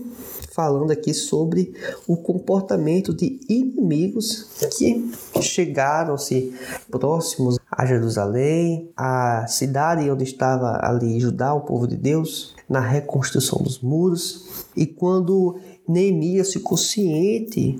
falando 0.54 0.90
aqui 0.92 1.12
sobre 1.12 1.74
o 2.08 2.16
comportamento 2.16 3.12
de 3.12 3.38
inimigos 3.50 4.44
que 4.78 5.12
chegaram-se 5.42 6.54
próximos 6.90 7.58
a 7.70 7.84
Jerusalém, 7.84 8.90
a 8.96 9.46
cidade 9.46 10.10
onde 10.10 10.24
estava 10.24 10.80
ali 10.82 11.20
Judá, 11.20 11.52
o 11.52 11.66
povo 11.66 11.86
de 11.86 11.98
Deus, 11.98 12.54
na 12.66 12.80
reconstrução 12.80 13.62
dos 13.62 13.78
muros. 13.78 14.64
E 14.74 14.86
quando 14.86 15.58
Neemias 15.86 16.50
ficou 16.50 16.78
ciente 16.78 17.78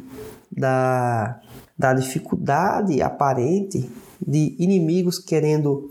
da, 0.53 1.41
da 1.79 1.95
dificuldade 1.95 3.01
aparente 3.01 3.89
de 4.25 4.57
inimigos 4.59 5.19
querendo 5.19 5.89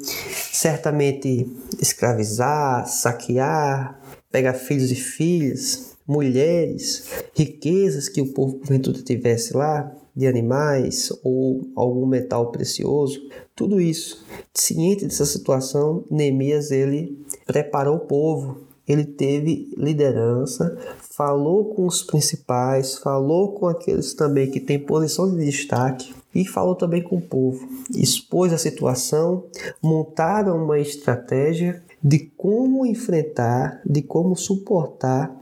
certamente 0.52 1.50
escravizar, 1.82 2.88
saquear, 2.88 4.00
pegar 4.32 4.54
filhos 4.54 4.92
e 4.92 4.96
filhas, 4.96 5.96
mulheres, 6.08 7.10
riquezas 7.34 8.08
que 8.08 8.22
o 8.22 8.34
povo 8.34 8.56
porventura 8.56 9.02
tivesse 9.02 9.56
lá, 9.56 9.92
de 10.16 10.28
animais 10.28 11.12
ou 11.24 11.62
algum 11.76 12.06
metal 12.06 12.52
precioso, 12.52 13.20
tudo 13.56 13.82
isso. 13.82 14.24
Ciente 14.54 15.06
dessa 15.06 15.26
situação, 15.26 16.06
Neemias 16.10 16.72
ele 16.72 17.20
preparou 17.46 17.98
o 17.98 18.08
povo, 18.08 18.62
ele 18.88 19.04
teve 19.04 19.74
liderança, 19.76 20.78
falou 21.00 21.74
com 21.74 21.86
os 21.86 22.04
principais, 22.04 22.98
falou 22.98 23.54
com 23.54 23.68
aqueles 23.68 24.14
também 24.14 24.50
que 24.50 24.60
têm 24.60 24.80
posição 24.80 25.30
de 25.36 25.44
destaque 25.44 26.14
e 26.36 26.46
falou 26.46 26.76
também 26.76 27.02
com 27.02 27.16
o 27.16 27.22
povo. 27.22 27.66
Expôs 27.96 28.52
a 28.52 28.58
situação, 28.58 29.46
montaram 29.82 30.62
uma 30.62 30.78
estratégia 30.78 31.82
de 32.04 32.20
como 32.38 32.86
enfrentar, 32.86 33.82
de 33.86 34.02
como 34.02 34.36
suportar 34.36 35.34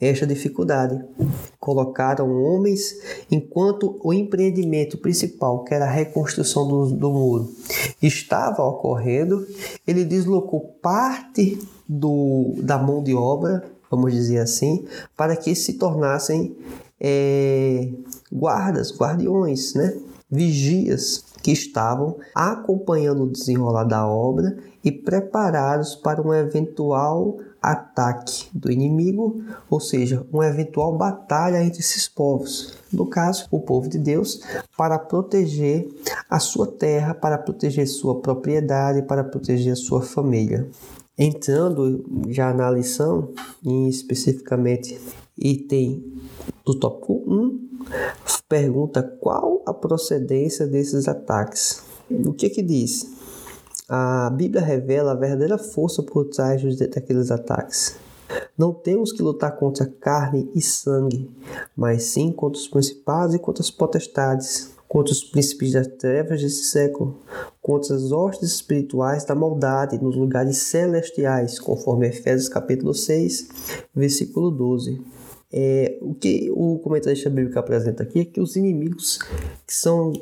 esta 0.00 0.26
dificuldade. 0.26 1.02
Colocaram 1.60 2.30
homens, 2.42 2.96
enquanto 3.30 4.00
o 4.02 4.12
empreendimento 4.12 4.98
principal, 4.98 5.62
que 5.62 5.72
era 5.72 5.84
a 5.84 5.90
reconstrução 5.90 6.66
do, 6.66 6.90
do 6.90 7.10
muro, 7.10 7.52
estava 8.02 8.64
ocorrendo, 8.64 9.46
ele 9.86 10.04
deslocou 10.04 10.60
parte 10.82 11.58
do, 11.88 12.54
da 12.58 12.78
mão 12.78 13.02
de 13.02 13.14
obra, 13.14 13.64
vamos 13.90 14.12
dizer 14.12 14.38
assim, 14.38 14.86
para 15.16 15.36
que 15.36 15.54
se 15.54 15.74
tornassem 15.74 16.56
é, 17.00 17.88
guardas, 18.32 18.96
guardiões, 18.96 19.74
né? 19.74 19.96
Vigias 20.30 21.24
que 21.42 21.50
estavam 21.50 22.16
acompanhando 22.34 23.24
o 23.24 23.30
desenrolar 23.30 23.84
da 23.84 24.06
obra 24.06 24.58
e 24.84 24.92
preparados 24.92 25.94
para 25.94 26.22
um 26.22 26.32
eventual 26.32 27.38
ataque 27.60 28.48
do 28.54 28.70
inimigo, 28.72 29.42
ou 29.68 29.80
seja, 29.80 30.26
uma 30.32 30.46
eventual 30.46 30.96
batalha 30.96 31.62
entre 31.62 31.80
esses 31.80 32.08
povos. 32.08 32.74
No 32.90 33.06
caso, 33.06 33.46
o 33.50 33.60
povo 33.60 33.88
de 33.88 33.98
Deus, 33.98 34.40
para 34.76 34.98
proteger 34.98 35.88
a 36.28 36.38
sua 36.38 36.66
terra, 36.66 37.12
para 37.14 37.36
proteger 37.36 37.86
sua 37.86 38.20
propriedade, 38.20 39.02
para 39.02 39.22
proteger 39.22 39.74
a 39.74 39.76
sua 39.76 40.00
família. 40.00 40.66
Entrando 41.18 42.24
já 42.28 42.54
na 42.54 42.70
lição, 42.70 43.28
especificamente 43.88 44.98
item 45.36 46.02
do 46.64 46.74
tópico 46.74 47.22
1, 47.26 47.68
pergunta 48.50 49.00
qual 49.00 49.62
a 49.64 49.72
procedência 49.72 50.66
desses 50.66 51.06
ataques. 51.06 51.84
O 52.10 52.32
que 52.32 52.50
que 52.50 52.60
diz? 52.60 53.06
A 53.88 54.28
Bíblia 54.30 54.60
revela 54.60 55.12
a 55.12 55.14
verdadeira 55.14 55.56
força 55.56 56.02
por 56.02 56.24
trás 56.24 56.60
daqueles 56.76 57.30
ataques. 57.30 57.96
Não 58.58 58.72
temos 58.72 59.12
que 59.12 59.22
lutar 59.22 59.56
contra 59.56 59.86
carne 59.86 60.50
e 60.52 60.60
sangue, 60.60 61.30
mas 61.76 62.02
sim 62.04 62.32
contra 62.32 62.60
os 62.60 62.66
principados 62.66 63.36
e 63.36 63.38
contra 63.38 63.62
as 63.62 63.70
potestades, 63.70 64.72
contra 64.88 65.12
os 65.12 65.22
príncipes 65.22 65.72
das 65.72 65.86
trevas 65.86 66.42
desse 66.42 66.64
século, 66.64 67.18
contra 67.62 67.94
as 67.94 68.10
hostes 68.10 68.50
espirituais 68.54 69.24
da 69.24 69.34
maldade 69.34 70.02
nos 70.02 70.16
lugares 70.16 70.58
celestiais, 70.58 71.60
conforme 71.60 72.08
Efésios 72.08 72.48
capítulo 72.48 72.94
6, 72.94 73.48
versículo 73.94 74.50
12. 74.50 75.19
É, 75.52 75.98
o 76.00 76.14
que 76.14 76.50
o 76.52 76.78
comentarista 76.78 77.28
bíblico 77.28 77.58
apresenta 77.58 78.02
aqui 78.04 78.20
é 78.20 78.24
que 78.24 78.40
os 78.40 78.54
inimigos 78.54 79.18
que 79.66 79.74
são 79.74 80.12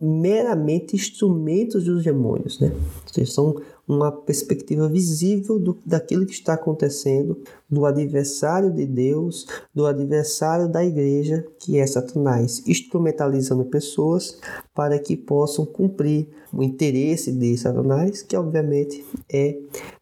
meramente 0.00 0.94
instrumentos 0.94 1.84
dos 1.84 2.04
demônios, 2.04 2.60
né? 2.60 2.70
Seja, 3.10 3.32
são 3.32 3.56
uma 3.88 4.10
perspectiva 4.10 4.88
visível 4.88 5.58
do, 5.58 5.78
daquilo 5.86 6.26
que 6.26 6.32
está 6.32 6.54
acontecendo, 6.54 7.40
do 7.70 7.86
adversário 7.86 8.70
de 8.70 8.84
Deus, 8.84 9.46
do 9.72 9.86
adversário 9.86 10.68
da 10.68 10.84
igreja, 10.84 11.46
que 11.60 11.78
é 11.78 11.86
Satanás, 11.86 12.62
instrumentalizando 12.66 13.64
pessoas 13.64 14.38
para 14.74 14.98
que 14.98 15.16
possam 15.16 15.64
cumprir 15.64 16.28
o 16.52 16.62
interesse 16.62 17.32
de 17.32 17.56
Satanás, 17.56 18.22
que 18.22 18.36
obviamente 18.36 19.04
é 19.32 19.56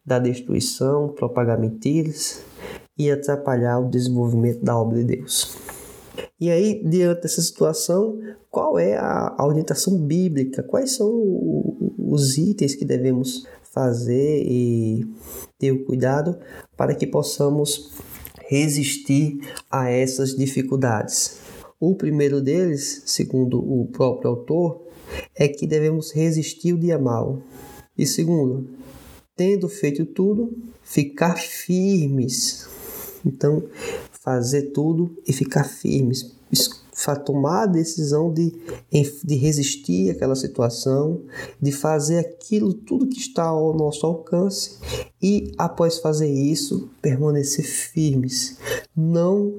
da 0.05 0.19
destruição, 0.19 1.09
propagar 1.09 1.59
mentiras 1.59 2.41
e 2.97 3.11
atrapalhar 3.11 3.79
o 3.79 3.89
desenvolvimento 3.89 4.63
da 4.63 4.77
obra 4.77 5.03
de 5.03 5.17
Deus. 5.17 5.57
E 6.39 6.49
aí, 6.49 6.83
diante 6.83 7.21
dessa 7.21 7.41
situação, 7.41 8.19
qual 8.49 8.77
é 8.77 8.97
a 8.97 9.35
orientação 9.39 9.97
bíblica? 9.97 10.63
Quais 10.63 10.91
são 10.91 11.09
os 11.97 12.37
itens 12.37 12.75
que 12.75 12.85
devemos 12.85 13.45
fazer 13.73 14.43
e 14.45 15.05
ter 15.57 15.71
o 15.71 15.85
cuidado 15.85 16.37
para 16.77 16.95
que 16.95 17.07
possamos 17.07 17.91
resistir 18.47 19.39
a 19.69 19.89
essas 19.89 20.35
dificuldades? 20.35 21.39
O 21.79 21.95
primeiro 21.95 22.41
deles, 22.41 23.03
segundo 23.05 23.59
o 23.59 23.87
próprio 23.87 24.29
autor, 24.29 24.85
é 25.35 25.47
que 25.47 25.67
devemos 25.67 26.11
resistir 26.11 26.73
o 26.73 26.79
dia 26.79 26.97
mal. 26.97 27.41
E 27.97 28.05
segundo, 28.05 28.69
tendo 29.35 29.67
feito 29.67 30.05
tudo, 30.05 30.53
ficar 30.83 31.37
firmes. 31.37 32.74
Então, 33.25 33.63
fazer 34.11 34.71
tudo 34.71 35.17
e 35.27 35.33
ficar 35.33 35.63
firmes, 35.63 36.35
tomar 37.23 37.63
a 37.63 37.65
decisão 37.65 38.31
de, 38.31 38.53
de 39.23 39.35
resistir 39.35 40.11
àquela 40.11 40.35
situação, 40.35 41.21
de 41.61 41.71
fazer 41.71 42.19
aquilo 42.19 42.73
tudo 42.73 43.07
que 43.07 43.19
está 43.19 43.43
ao 43.43 43.73
nosso 43.75 44.05
alcance 44.05 44.79
e 45.21 45.51
após 45.57 45.99
fazer 45.99 46.31
isso 46.31 46.89
permanecer 47.01 47.65
firmes, 47.65 48.57
não 48.95 49.57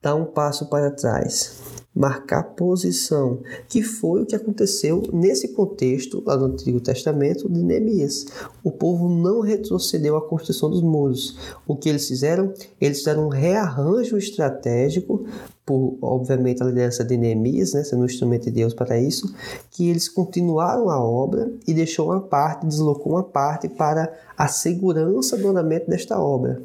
dar 0.00 0.14
um 0.14 0.26
passo 0.26 0.66
para 0.66 0.90
trás 0.90 1.77
marcar 1.98 2.44
posição, 2.54 3.40
que 3.68 3.82
foi 3.82 4.22
o 4.22 4.26
que 4.26 4.36
aconteceu 4.36 5.02
nesse 5.12 5.48
contexto 5.48 6.22
lá 6.24 6.36
no 6.36 6.44
Antigo 6.44 6.80
Testamento 6.80 7.48
de 7.48 7.60
Neemias. 7.60 8.26
O 8.62 8.70
povo 8.70 9.08
não 9.08 9.40
retrocedeu 9.40 10.16
à 10.16 10.22
construção 10.22 10.70
dos 10.70 10.80
muros. 10.80 11.36
O 11.66 11.74
que 11.74 11.88
eles 11.88 12.06
fizeram? 12.06 12.54
Eles 12.80 12.98
fizeram 12.98 13.26
um 13.26 13.28
rearranjo 13.28 14.16
estratégico 14.16 15.26
por, 15.68 15.98
obviamente, 16.00 16.62
a 16.62 16.66
liderança 16.66 17.04
de 17.04 17.14
Neemias, 17.18 17.74
né, 17.74 17.84
sendo 17.84 18.00
um 18.00 18.06
instrumento 18.06 18.44
de 18.44 18.52
Deus 18.52 18.72
para 18.72 18.98
isso, 18.98 19.34
que 19.70 19.90
eles 19.90 20.08
continuaram 20.08 20.88
a 20.88 20.98
obra 20.98 21.52
e 21.66 21.74
deixou 21.74 22.06
uma 22.06 22.22
parte, 22.22 22.66
deslocou 22.66 23.12
uma 23.12 23.22
parte 23.22 23.68
para 23.68 24.10
a 24.38 24.48
segurança 24.48 25.36
do 25.36 25.48
andamento 25.48 25.90
desta 25.90 26.18
obra. 26.18 26.62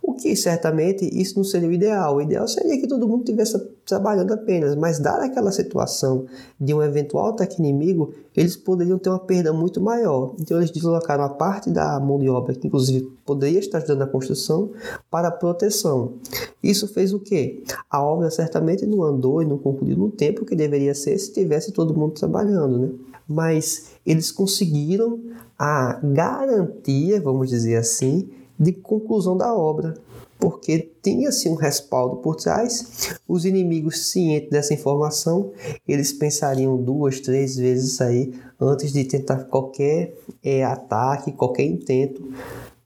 O 0.00 0.12
que 0.14 0.36
certamente 0.36 1.04
isso 1.18 1.36
não 1.36 1.44
seria 1.44 1.68
o 1.68 1.72
ideal. 1.72 2.16
O 2.16 2.22
ideal 2.22 2.46
seria 2.46 2.78
que 2.80 2.86
todo 2.86 3.08
mundo 3.08 3.24
estivesse 3.24 3.58
trabalhando 3.84 4.32
apenas, 4.32 4.76
mas 4.76 4.98
dada 4.98 5.24
aquela 5.24 5.50
situação 5.50 6.26
de 6.60 6.74
um 6.74 6.82
eventual 6.82 7.28
ataque 7.28 7.58
inimigo, 7.58 8.12
eles 8.36 8.56
poderiam 8.56 8.98
ter 8.98 9.08
uma 9.08 9.18
perda 9.18 9.52
muito 9.52 9.80
maior. 9.80 10.34
Então 10.38 10.58
eles 10.58 10.70
deslocaram 10.70 11.24
a 11.24 11.28
parte 11.28 11.70
da 11.70 11.98
mão 11.98 12.18
de 12.18 12.28
obra, 12.28 12.54
que 12.54 12.66
inclusive 12.66 13.10
poderia 13.24 13.58
estar 13.58 13.78
ajudando 13.78 14.02
a 14.02 14.06
construção, 14.06 14.70
para 15.10 15.28
a 15.28 15.32
proteção. 15.32 16.14
Isso 16.62 16.86
fez 16.86 17.12
o 17.12 17.20
quê? 17.20 17.62
A 17.90 18.02
obra 18.02 18.30
certamente 18.36 18.86
não 18.86 19.02
andou 19.02 19.42
e 19.42 19.46
não 19.46 19.58
concluiu 19.58 19.96
no 19.96 20.10
tempo 20.10 20.44
que 20.44 20.54
deveria 20.54 20.94
ser 20.94 21.18
se 21.18 21.32
tivesse 21.32 21.72
todo 21.72 21.94
mundo 21.94 22.12
trabalhando, 22.12 22.78
né? 22.78 22.90
Mas 23.26 23.86
eles 24.04 24.30
conseguiram 24.30 25.20
a 25.58 25.98
garantia, 26.02 27.20
vamos 27.20 27.48
dizer 27.48 27.76
assim, 27.76 28.28
de 28.58 28.72
conclusão 28.72 29.36
da 29.36 29.54
obra, 29.54 29.94
porque 30.38 30.90
tinha-se 31.02 31.48
um 31.48 31.54
respaldo 31.54 32.16
por 32.16 32.36
trás. 32.36 33.18
Os 33.26 33.44
inimigos, 33.44 34.10
cientes 34.10 34.50
dessa 34.50 34.74
informação, 34.74 35.50
eles 35.88 36.12
pensariam 36.12 36.76
duas, 36.76 37.20
três 37.20 37.56
vezes 37.56 38.00
aí 38.00 38.32
antes 38.60 38.92
de 38.92 39.04
tentar 39.04 39.44
qualquer 39.44 40.14
é, 40.42 40.64
ataque, 40.64 41.32
qualquer 41.32 41.64
intento 41.64 42.22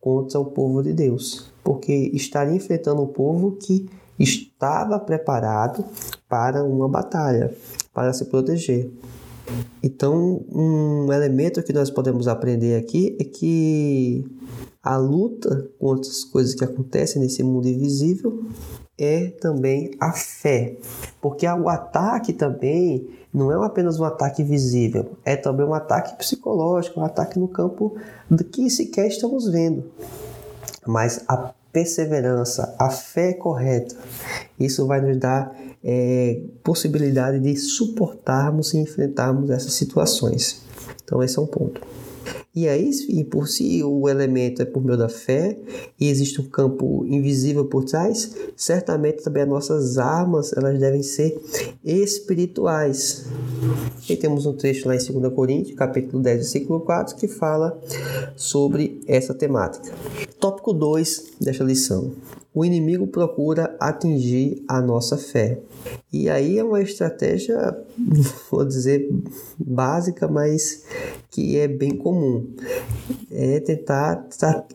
contra 0.00 0.40
o 0.40 0.47
povo 0.47 0.83
de 0.83 0.92
Deus, 0.92 1.52
porque 1.62 1.92
estaria 2.14 2.54
enfrentando 2.54 3.02
um 3.02 3.07
povo 3.07 3.52
que 3.52 3.88
estava 4.22 4.98
preparado 4.98 5.84
para 6.28 6.62
uma 6.62 6.88
batalha, 6.88 7.54
para 7.92 8.12
se 8.12 8.26
proteger. 8.26 8.90
Então, 9.82 10.44
um 10.52 11.12
elemento 11.12 11.62
que 11.62 11.72
nós 11.72 11.90
podemos 11.90 12.28
aprender 12.28 12.76
aqui 12.76 13.16
é 13.18 13.24
que 13.24 14.24
a 14.82 14.96
luta 14.96 15.68
contra 15.78 16.10
as 16.10 16.22
coisas 16.22 16.54
que 16.54 16.64
acontecem 16.64 17.20
nesse 17.20 17.42
mundo 17.42 17.66
invisível 17.66 18.44
é 18.98 19.28
também 19.28 19.90
a 19.98 20.12
fé, 20.12 20.76
porque 21.20 21.46
o 21.46 21.68
ataque 21.68 22.34
também 22.34 23.08
não 23.32 23.50
é 23.50 23.66
apenas 23.66 23.98
um 23.98 24.04
ataque 24.04 24.44
visível, 24.44 25.16
é 25.24 25.36
também 25.36 25.64
um 25.64 25.72
ataque 25.72 26.16
psicológico, 26.18 27.00
um 27.00 27.04
ataque 27.04 27.38
no 27.38 27.48
campo 27.48 27.96
do 28.30 28.44
que 28.44 28.68
sequer 28.68 29.08
estamos 29.08 29.48
vendo. 29.48 29.84
Mas 30.86 31.24
a 31.26 31.52
perseverança, 31.72 32.74
a 32.78 32.90
fé 32.90 33.32
correta, 33.32 33.96
isso 34.58 34.86
vai 34.86 35.00
nos 35.00 35.16
dar 35.16 35.54
é, 35.82 36.40
possibilidade 36.62 37.38
de 37.38 37.56
suportarmos 37.56 38.74
e 38.74 38.78
enfrentarmos 38.78 39.50
essas 39.50 39.72
situações. 39.72 40.62
Então, 41.04 41.22
esse 41.22 41.38
é 41.38 41.42
um 41.42 41.46
ponto. 41.46 41.80
E 42.52 42.69
aí, 42.69 42.90
e 43.09 43.23
por 43.23 43.47
si 43.47 43.80
o 43.85 44.09
elemento 44.09 44.61
é 44.61 44.64
por 44.64 44.83
meio 44.85 44.99
da 44.99 45.09
fé 45.09 45.57
e 46.00 46.09
existe 46.09 46.40
um 46.40 46.49
campo 46.49 47.07
invisível 47.07 47.64
por 47.66 47.85
trás, 47.85 48.35
certamente 48.57 49.23
também 49.23 49.45
as 49.45 49.49
nossas 49.49 49.99
armas 49.99 50.52
elas 50.57 50.76
devem 50.80 51.00
ser 51.00 51.40
espirituais. 51.85 53.26
E 54.09 54.16
temos 54.16 54.47
um 54.47 54.52
trecho 54.52 54.88
lá 54.88 54.97
em 54.97 54.99
2 54.99 55.33
Coríntios, 55.33 55.76
capítulo 55.76 56.21
10, 56.21 56.38
versículo 56.38 56.80
4, 56.80 57.14
que 57.14 57.28
fala 57.28 57.80
sobre 58.35 59.00
essa 59.07 59.33
temática. 59.33 59.92
Tópico 60.40 60.73
2 60.73 61.35
desta 61.40 61.62
lição. 61.62 62.11
O 62.52 62.64
inimigo 62.64 63.07
procura 63.07 63.76
atingir 63.78 64.64
a 64.66 64.80
nossa 64.80 65.16
fé. 65.16 65.61
E 66.12 66.28
aí 66.28 66.59
é 66.59 66.64
uma 66.64 66.83
estratégia, 66.83 67.57
vou 68.50 68.64
dizer, 68.64 69.09
básica, 69.57 70.26
mas 70.26 70.85
que 71.30 71.57
é 71.57 71.69
bem 71.69 71.97
comum. 71.97 72.49
É 73.30 73.61
tentar 73.61 74.26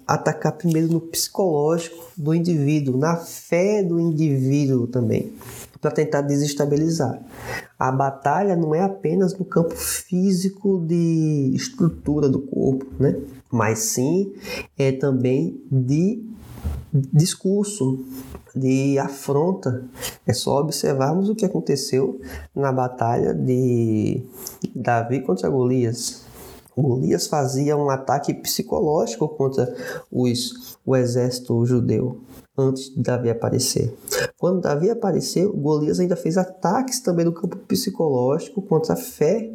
atacar 0.07 0.53
primeiro 0.53 0.87
no 0.87 1.01
psicológico 1.01 2.01
do 2.15 2.33
indivíduo, 2.33 2.97
na 2.97 3.17
fé 3.17 3.83
do 3.83 3.99
indivíduo 3.99 4.87
também, 4.87 5.33
para 5.81 5.91
tentar 5.91 6.21
desestabilizar. 6.21 7.21
A 7.77 7.91
batalha 7.91 8.55
não 8.55 8.73
é 8.73 8.79
apenas 8.79 9.37
no 9.37 9.43
campo 9.43 9.75
físico 9.75 10.81
de 10.87 11.51
estrutura 11.53 12.29
do 12.29 12.39
corpo, 12.39 12.85
né? 12.97 13.19
mas 13.51 13.79
sim 13.79 14.33
é 14.77 14.91
também 14.91 15.61
de 15.69 16.23
discurso, 17.11 18.05
de 18.55 18.97
afronta. 18.97 19.83
É 20.25 20.33
só 20.33 20.59
observarmos 20.59 21.29
o 21.29 21.35
que 21.35 21.45
aconteceu 21.45 22.19
na 22.55 22.71
batalha 22.71 23.33
de 23.33 24.21
Davi 24.73 25.21
contra 25.21 25.49
Golias. 25.49 26.23
Golias 26.77 27.27
fazia 27.27 27.77
um 27.77 27.89
ataque 27.89 28.33
psicológico 28.33 29.29
contra 29.29 29.73
os, 30.11 30.77
o 30.85 30.95
exército 30.95 31.65
judeu 31.65 32.19
antes 32.57 32.93
de 32.93 33.01
Davi 33.01 33.29
aparecer. 33.29 33.93
Quando 34.37 34.61
Davi 34.61 34.89
apareceu, 34.89 35.53
Golias 35.53 35.99
ainda 35.99 36.15
fez 36.15 36.37
ataques 36.37 36.99
também 36.99 37.25
no 37.25 37.33
campo 37.33 37.57
psicológico 37.57 38.61
contra 38.61 38.93
a 38.93 38.97
fé 38.97 39.49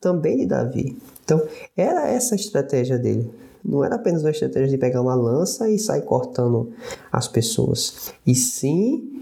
também 0.00 0.38
de 0.38 0.46
Davi. 0.46 0.96
Então, 1.24 1.42
era 1.76 2.08
essa 2.08 2.34
a 2.34 2.36
estratégia 2.36 2.98
dele 2.98 3.30
não 3.66 3.84
era 3.84 3.96
apenas 3.96 4.22
uma 4.22 4.30
estratégia 4.30 4.68
de 4.68 4.78
pegar 4.78 5.02
uma 5.02 5.14
lança 5.14 5.68
e 5.68 5.78
sair 5.78 6.02
cortando 6.02 6.70
as 7.10 7.26
pessoas, 7.26 8.12
e 8.26 8.34
sim 8.34 9.16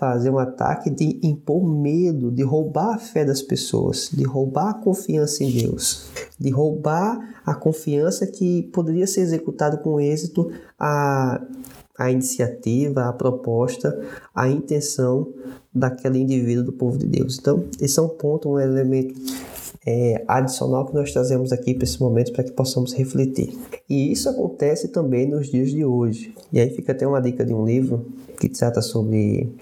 fazer 0.00 0.30
um 0.30 0.38
ataque 0.38 0.88
de 0.88 1.20
impor 1.22 1.62
medo, 1.62 2.30
de 2.30 2.42
roubar 2.42 2.94
a 2.94 2.98
fé 2.98 3.22
das 3.22 3.42
pessoas, 3.42 4.08
de 4.10 4.24
roubar 4.24 4.70
a 4.70 4.74
confiança 4.74 5.44
em 5.44 5.50
Deus, 5.50 6.06
de 6.38 6.48
roubar 6.48 7.42
a 7.44 7.54
confiança 7.54 8.26
que 8.26 8.62
poderia 8.72 9.06
ser 9.06 9.20
executada 9.20 9.76
com 9.76 10.00
êxito 10.00 10.50
a, 10.78 11.42
a 11.98 12.10
iniciativa, 12.10 13.10
a 13.10 13.12
proposta, 13.12 14.00
a 14.34 14.48
intenção 14.48 15.28
daquele 15.74 16.18
indivíduo 16.18 16.64
do 16.64 16.72
povo 16.72 16.96
de 16.96 17.06
Deus. 17.06 17.38
Então, 17.38 17.64
esse 17.78 17.98
é 17.98 18.02
um 18.02 18.08
ponto, 18.08 18.48
um 18.48 18.58
elemento 18.58 19.14
é, 19.86 20.22
adicional 20.28 20.86
que 20.86 20.94
nós 20.94 21.12
trazemos 21.12 21.52
aqui 21.52 21.74
para 21.74 21.84
esse 21.84 22.00
momento 22.00 22.32
para 22.32 22.44
que 22.44 22.52
possamos 22.52 22.92
refletir. 22.92 23.58
E 23.88 24.12
isso 24.12 24.28
acontece 24.28 24.88
também 24.88 25.28
nos 25.28 25.48
dias 25.48 25.70
de 25.70 25.84
hoje. 25.84 26.34
E 26.52 26.60
aí 26.60 26.70
fica 26.70 26.92
até 26.92 27.06
uma 27.06 27.20
dica 27.20 27.44
de 27.44 27.54
um 27.54 27.64
livro 27.64 28.06
que 28.38 28.48
trata 28.48 28.82
sobre 28.82 29.52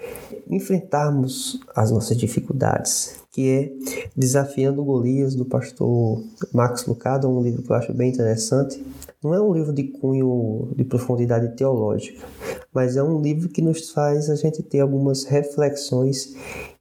enfrentarmos 0.49 1.59
as 1.75 1.91
nossas 1.91 2.17
dificuldades, 2.17 3.15
que 3.31 3.49
é 3.49 3.71
Desafiando 4.15 4.83
Golias, 4.83 5.35
do 5.35 5.45
pastor 5.45 6.23
Max 6.51 6.85
Lucado, 6.85 7.29
um 7.29 7.41
livro 7.41 7.61
que 7.61 7.71
eu 7.71 7.75
acho 7.75 7.93
bem 7.93 8.09
interessante. 8.09 8.83
Não 9.23 9.33
é 9.33 9.41
um 9.41 9.53
livro 9.53 9.73
de 9.73 9.83
cunho 9.83 10.69
de 10.75 10.83
profundidade 10.83 11.55
teológica, 11.55 12.25
mas 12.73 12.97
é 12.97 13.03
um 13.03 13.21
livro 13.21 13.49
que 13.49 13.61
nos 13.61 13.91
faz 13.91 14.29
a 14.29 14.35
gente 14.35 14.63
ter 14.63 14.79
algumas 14.79 15.25
reflexões 15.25 16.35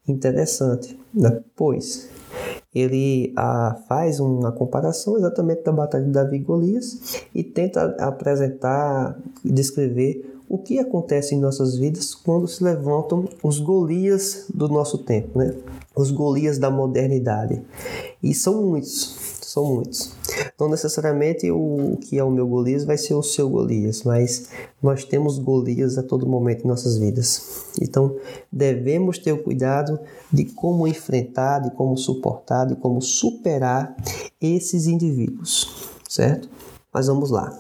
interessantes. 0.07 0.97
Né? 1.13 1.43
Pois 1.55 2.09
ele 2.79 3.33
ah, 3.37 3.77
faz 3.89 4.21
uma 4.21 4.53
comparação 4.53 5.17
exatamente 5.17 5.63
da 5.63 5.73
batalha 5.73 6.05
de 6.05 6.11
Davi 6.11 6.37
e 6.37 6.41
Golias 6.41 7.23
e 7.35 7.43
tenta 7.43 7.97
apresentar 7.99 9.19
e 9.45 9.51
descrever 9.51 10.39
o 10.49 10.57
que 10.57 10.79
acontece 10.79 11.35
em 11.35 11.41
nossas 11.41 11.77
vidas 11.77 12.15
quando 12.15 12.49
se 12.49 12.65
levantam 12.65 13.29
os 13.43 13.59
Golias 13.59 14.47
do 14.53 14.67
nosso 14.67 14.99
tempo, 14.99 15.39
né? 15.39 15.55
Os 15.95 16.11
Golias 16.11 16.59
da 16.59 16.71
modernidade. 16.71 17.61
E 18.23 18.33
são 18.33 18.63
muitos 18.63 19.28
são 19.59 19.65
muitos. 19.65 20.13
Não 20.59 20.69
necessariamente 20.69 21.51
o 21.51 21.99
que 22.01 22.17
é 22.17 22.23
o 22.23 22.31
meu 22.31 22.47
Golias 22.47 22.85
vai 22.85 22.97
ser 22.97 23.15
o 23.15 23.23
seu 23.23 23.49
Golias, 23.49 24.05
mas 24.05 24.51
nós 24.81 25.05
temos 25.05 25.39
Golias 25.39 25.99
a 25.99 26.03
todo 26.03 26.29
momento 26.29 26.65
em 26.65 26.69
nossas 26.69 26.97
vidas. 26.97 27.65
Então, 27.81 28.17
devemos 28.53 29.19
ter 29.19 29.33
o 29.33 29.43
cuidado 29.43 29.99
de 30.33 30.45
como 30.45 30.87
enfrentar, 30.87 31.59
de 31.59 31.73
como 31.73 31.97
suportar, 31.97 32.67
de 32.67 32.77
como 32.77 33.03
superar 33.03 33.97
esses 34.41 34.87
indivíduos, 34.87 35.91
certo? 36.09 36.49
Mas 36.93 37.09
vamos 37.09 37.31
lá. 37.31 37.59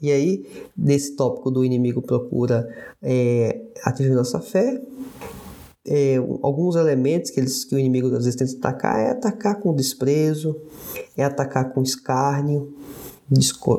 E 0.00 0.12
aí, 0.12 0.46
desse 0.76 1.16
tópico 1.16 1.50
do 1.50 1.64
inimigo 1.64 2.02
procura 2.02 2.68
é, 3.02 3.60
atingir 3.84 4.10
nossa 4.10 4.40
fé, 4.40 4.80
é, 5.86 6.16
alguns 6.42 6.76
elementos 6.76 7.30
que, 7.30 7.40
eles, 7.40 7.64
que 7.64 7.74
o 7.74 7.78
inimigo 7.78 8.06
às 8.14 8.24
vezes 8.24 8.36
tenta 8.36 8.68
atacar 8.68 9.00
é 9.00 9.10
atacar 9.10 9.60
com 9.60 9.74
desprezo, 9.74 10.56
é 11.16 11.24
atacar 11.24 11.72
com 11.72 11.82
escárnio, 11.82 12.74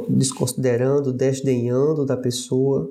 desconsiderando, 0.09 1.13
desdenhando 1.13 2.05
da 2.05 2.17
pessoa. 2.17 2.89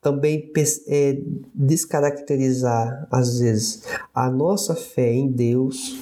Também 0.00 0.52
é, 0.86 1.18
descaracterizar, 1.54 3.08
às 3.10 3.38
vezes, 3.38 3.84
a 4.14 4.30
nossa 4.30 4.74
fé 4.74 5.10
em 5.10 5.30
Deus, 5.30 5.98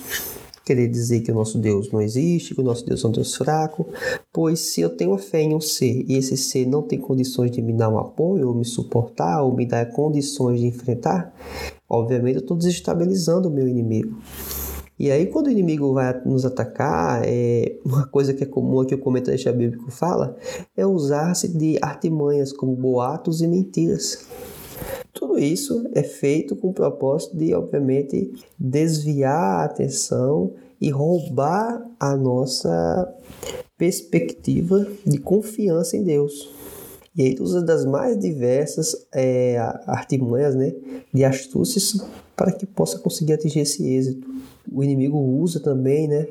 querer 0.65 0.89
dizer 0.89 1.21
que 1.21 1.31
o 1.31 1.35
nosso 1.35 1.59
Deus 1.59 1.91
não 1.91 2.01
existe, 2.01 2.55
que 2.55 2.61
o 2.61 2.65
nosso 2.65 2.85
Deus 2.87 3.05
é 3.05 3.09
um 3.09 3.11
Deus 3.11 3.35
fraco, 3.35 3.87
pois 4.33 4.61
se 4.61 4.81
eu 4.81 4.91
tenho 4.91 5.17
fé 5.19 5.43
em 5.43 5.55
um 5.55 5.61
ser 5.61 6.05
e 6.09 6.17
esse 6.17 6.37
ser 6.37 6.67
não 6.67 6.83
tem 6.83 6.99
condições 6.99 7.51
de 7.51 7.61
me 7.61 7.73
dar 7.73 7.89
um 7.89 7.99
apoio, 7.99 8.49
ou 8.49 8.55
me 8.55 8.65
suportar, 8.65 9.43
ou 9.43 9.55
me 9.55 9.67
dar 9.67 9.87
condições 9.87 10.61
de 10.61 10.67
enfrentar, 10.67 11.35
obviamente 11.89 12.37
eu 12.37 12.43
estou 12.43 12.57
desestabilizando 12.57 13.49
o 13.49 13.53
meu 13.53 13.69
inimigo. 13.69 14.17
E 14.99 15.11
aí, 15.11 15.27
quando 15.27 15.49
o 15.49 15.51
inimigo 15.51 15.93
vai 15.93 16.21
nos 16.25 16.45
atacar, 16.45 17.23
é, 17.25 17.77
uma 17.85 18.07
coisa 18.07 18.33
que 18.33 18.45
é 18.45 18.47
comum 18.47 18.81
aqui 18.81 18.95
o 18.95 18.99
comentarista 18.99 19.51
bíblico 19.53 19.91
fala 19.91 20.37
é 20.77 20.87
usar-se 20.87 21.49
de 21.49 21.77
artimanhas 21.83 22.53
como 22.53 22.77
boatos 22.77 23.41
e 23.41 23.49
mentiras. 23.49 24.27
Tudo 25.13 25.39
isso 25.39 25.89
é 25.95 26.03
feito 26.03 26.57
com 26.57 26.69
o 26.69 26.75
propósito 26.75 27.37
de, 27.37 27.55
obviamente, 27.55 28.33
desviar 28.59 29.61
a 29.61 29.65
atenção 29.65 30.53
e 30.81 30.91
roubar 30.91 31.89
a 31.99 32.17
nossa 32.17 33.15
perspectiva 33.79 34.87
de 35.07 35.19
confiança 35.19 35.97
em 35.97 36.03
Deus. 36.03 36.51
E 37.15 37.23
aí 37.23 37.37
usa 37.41 37.63
das 37.63 37.85
mais 37.85 38.19
diversas 38.19 39.07
é, 39.15 39.59
artimanhas, 39.87 40.55
né, 40.55 40.75
de 41.13 41.25
astúcias 41.25 42.01
para 42.35 42.53
que 42.53 42.65
possa 42.65 42.99
conseguir 42.99 43.35
atingir 43.35 43.61
esse 43.61 43.87
êxito. 43.87 44.29
O 44.73 44.83
inimigo 44.83 45.19
usa 45.19 45.61
também, 45.61 46.09
né, 46.09 46.27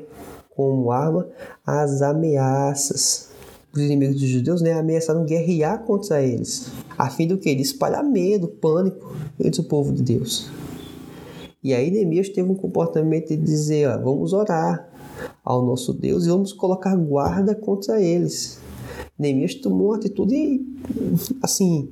como 0.54 0.90
arma 0.90 1.28
as 1.64 2.02
ameaças 2.02 3.31
os 3.74 3.80
inimigos 3.80 4.20
dos 4.20 4.28
judeus 4.28 4.60
né, 4.60 4.72
ameaçaram 4.72 5.24
guerrear 5.24 5.82
contra 5.84 6.22
eles, 6.22 6.70
a 6.98 7.08
fim 7.08 7.26
do 7.26 7.38
que? 7.38 7.54
De 7.54 7.62
espalhar 7.62 8.04
medo, 8.04 8.48
pânico 8.48 9.16
entre 9.40 9.60
o 9.60 9.64
povo 9.64 9.92
de 9.92 10.02
Deus. 10.02 10.50
E 11.62 11.72
aí 11.72 11.90
Neemias 11.90 12.28
teve 12.28 12.50
um 12.50 12.54
comportamento 12.54 13.28
de 13.28 13.36
dizer, 13.36 13.88
ó, 13.88 13.96
vamos 13.96 14.32
orar 14.32 14.88
ao 15.44 15.64
nosso 15.64 15.92
Deus 15.92 16.26
e 16.26 16.28
vamos 16.28 16.52
colocar 16.52 16.94
guarda 16.96 17.54
contra 17.54 18.00
eles. 18.00 18.58
Neemias 19.18 19.54
tomou 19.54 19.88
uma 19.88 19.96
atitude, 19.96 20.66
assim, 21.40 21.88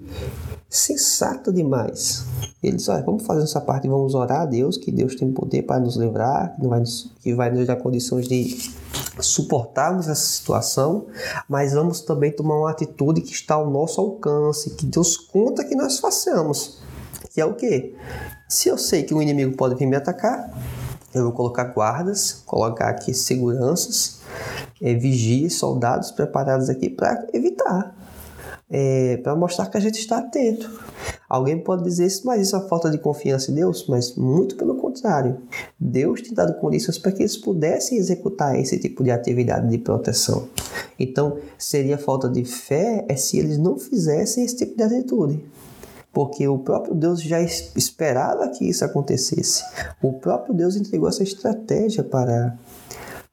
sensata 0.68 1.52
demais. 1.52 2.26
Ele 2.62 2.76
disse, 2.76 2.90
olha, 2.90 3.04
vamos 3.04 3.24
fazer 3.24 3.44
essa 3.44 3.60
parte 3.60 3.86
e 3.86 3.90
vamos 3.90 4.14
orar 4.14 4.42
a 4.42 4.46
Deus, 4.46 4.76
que 4.76 4.90
Deus 4.90 5.14
tem 5.14 5.30
poder 5.30 5.62
para 5.62 5.80
nos 5.80 5.96
livrar, 5.96 6.56
que 6.60 6.66
vai 6.66 6.80
nos, 6.80 7.12
que 7.20 7.34
vai 7.34 7.50
nos 7.50 7.66
dar 7.66 7.76
condições 7.76 8.26
de 8.28 8.56
suportarmos 9.22 10.08
essa 10.08 10.26
situação, 10.26 11.06
mas 11.48 11.72
vamos 11.72 12.00
também 12.00 12.32
tomar 12.32 12.56
uma 12.56 12.70
atitude 12.70 13.20
que 13.20 13.32
está 13.32 13.54
ao 13.54 13.70
nosso 13.70 14.00
alcance, 14.00 14.70
que 14.70 14.86
Deus 14.86 15.16
conta 15.16 15.64
que 15.64 15.74
nós 15.74 15.98
façamos. 15.98 16.78
Que 17.32 17.40
é 17.40 17.44
o 17.44 17.54
quê? 17.54 17.94
Se 18.48 18.68
eu 18.68 18.76
sei 18.76 19.02
que 19.04 19.14
o 19.14 19.22
inimigo 19.22 19.56
pode 19.56 19.76
vir 19.76 19.86
me 19.86 19.96
atacar, 19.96 20.50
eu 21.14 21.24
vou 21.24 21.32
colocar 21.32 21.64
guardas, 21.64 22.42
colocar 22.46 22.88
aqui 22.88 23.12
seguranças, 23.12 24.20
é, 24.80 24.94
vigias, 24.94 25.54
soldados 25.54 26.10
preparados 26.10 26.68
aqui 26.68 26.88
para 26.88 27.26
evitar, 27.32 27.94
é, 28.70 29.16
para 29.16 29.34
mostrar 29.34 29.66
que 29.66 29.76
a 29.76 29.80
gente 29.80 29.98
está 29.98 30.18
atento. 30.18 30.70
Alguém 31.28 31.58
pode 31.58 31.82
dizer 31.82 32.06
isso, 32.06 32.26
mas 32.26 32.42
isso 32.42 32.56
é 32.56 32.68
falta 32.68 32.90
de 32.90 32.98
confiança 32.98 33.50
em 33.50 33.54
Deus? 33.54 33.86
Mas 33.88 34.14
muito 34.14 34.56
pelo 34.56 34.76
contrário. 34.76 35.38
Deus 35.78 36.22
tem 36.22 36.32
dado 36.32 36.54
condições 36.60 36.98
para 36.98 37.10
que 37.12 37.22
eles 37.22 37.36
pudessem 37.36 37.98
executar 37.98 38.58
esse 38.58 38.78
tipo 38.78 39.02
de 39.02 39.10
atividade 39.10 39.68
de 39.68 39.78
proteção. 39.78 40.48
Então, 40.98 41.38
seria 41.58 41.98
falta 41.98 42.28
de 42.28 42.44
fé 42.44 43.04
é 43.08 43.16
se 43.16 43.38
eles 43.38 43.58
não 43.58 43.78
fizessem 43.78 44.44
esse 44.44 44.56
tipo 44.56 44.76
de 44.76 44.82
atitude. 44.82 45.44
Porque 46.12 46.46
o 46.46 46.58
próprio 46.58 46.94
Deus 46.94 47.22
já 47.22 47.40
esperava 47.40 48.48
que 48.48 48.68
isso 48.68 48.84
acontecesse. 48.84 49.62
O 50.02 50.14
próprio 50.14 50.52
Deus 50.52 50.74
entregou 50.74 51.08
essa 51.08 51.22
estratégia 51.22 52.02
para, 52.02 52.58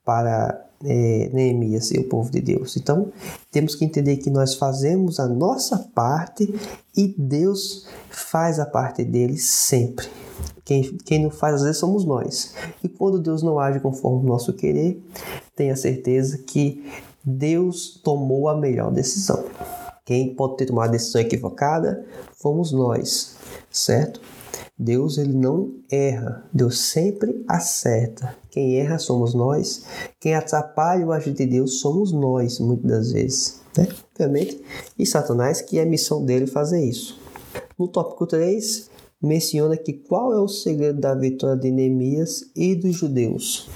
para 0.06 0.66
é, 0.83 1.29
Neemias 1.33 1.91
e 1.91 1.99
o 1.99 2.07
povo 2.07 2.31
de 2.31 2.41
Deus. 2.41 2.77
Então, 2.77 3.11
temos 3.51 3.75
que 3.75 3.85
entender 3.85 4.17
que 4.17 4.29
nós 4.29 4.55
fazemos 4.55 5.19
a 5.19 5.27
nossa 5.27 5.77
parte 5.93 6.53
e 6.95 7.15
Deus 7.17 7.87
faz 8.09 8.59
a 8.59 8.65
parte 8.65 9.03
dele 9.03 9.37
sempre. 9.37 10.07
Quem, 10.63 10.83
quem 11.05 11.23
não 11.23 11.29
faz 11.29 11.55
às 11.55 11.61
vezes 11.61 11.77
somos 11.77 12.05
nós. 12.05 12.53
E 12.83 12.89
quando 12.89 13.19
Deus 13.19 13.41
não 13.41 13.59
age 13.59 13.79
conforme 13.79 14.25
o 14.25 14.29
nosso 14.29 14.53
querer, 14.53 15.01
tenha 15.55 15.75
certeza 15.75 16.37
que 16.39 16.85
Deus 17.23 17.99
tomou 18.03 18.47
a 18.47 18.57
melhor 18.57 18.91
decisão. 18.91 19.43
Quem 20.05 20.33
pode 20.33 20.57
ter 20.57 20.65
tomado 20.65 20.89
a 20.89 20.91
decisão 20.91 21.19
equivocada 21.19 22.05
fomos 22.33 22.71
nós, 22.71 23.35
certo? 23.69 24.21
Deus 24.77 25.17
ele 25.17 25.33
não 25.33 25.73
erra, 25.91 26.45
Deus 26.53 26.79
sempre 26.79 27.43
acerta. 27.47 28.35
Quem 28.57 28.79
erra 28.79 28.97
somos 28.97 29.35
nós, 29.35 29.83
quem 30.19 30.33
atrapalha 30.33 31.05
o 31.05 31.11
agir 31.11 31.31
de 31.31 31.45
Deus 31.45 31.79
somos 31.79 32.11
nós, 32.11 32.57
muitas 32.59 32.89
das 32.89 33.11
vezes. 33.11 33.61
Né? 33.77 33.87
Obviamente, 34.11 34.59
e 34.97 35.05
Satanás, 35.05 35.61
que 35.61 35.77
é 35.77 35.83
a 35.83 35.85
missão 35.85 36.25
dele 36.25 36.47
fazer 36.47 36.83
isso. 36.83 37.19
No 37.77 37.87
tópico 37.87 38.25
3, 38.25 38.89
menciona 39.21 39.77
que 39.77 39.93
qual 39.93 40.33
é 40.33 40.39
o 40.39 40.47
segredo 40.47 40.99
da 40.99 41.13
vitória 41.13 41.55
de 41.55 41.69
Neemias 41.69 42.45
e 42.55 42.73
dos 42.73 42.95
judeus. 42.95 43.69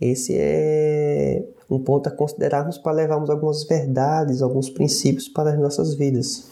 Esse 0.00 0.34
é 0.36 1.46
um 1.70 1.78
ponto 1.78 2.08
a 2.08 2.10
considerarmos 2.10 2.76
para 2.76 2.90
levarmos 2.90 3.30
algumas 3.30 3.62
verdades, 3.62 4.42
alguns 4.42 4.68
princípios 4.68 5.28
para 5.28 5.52
as 5.52 5.60
nossas 5.60 5.94
vidas. 5.94 6.48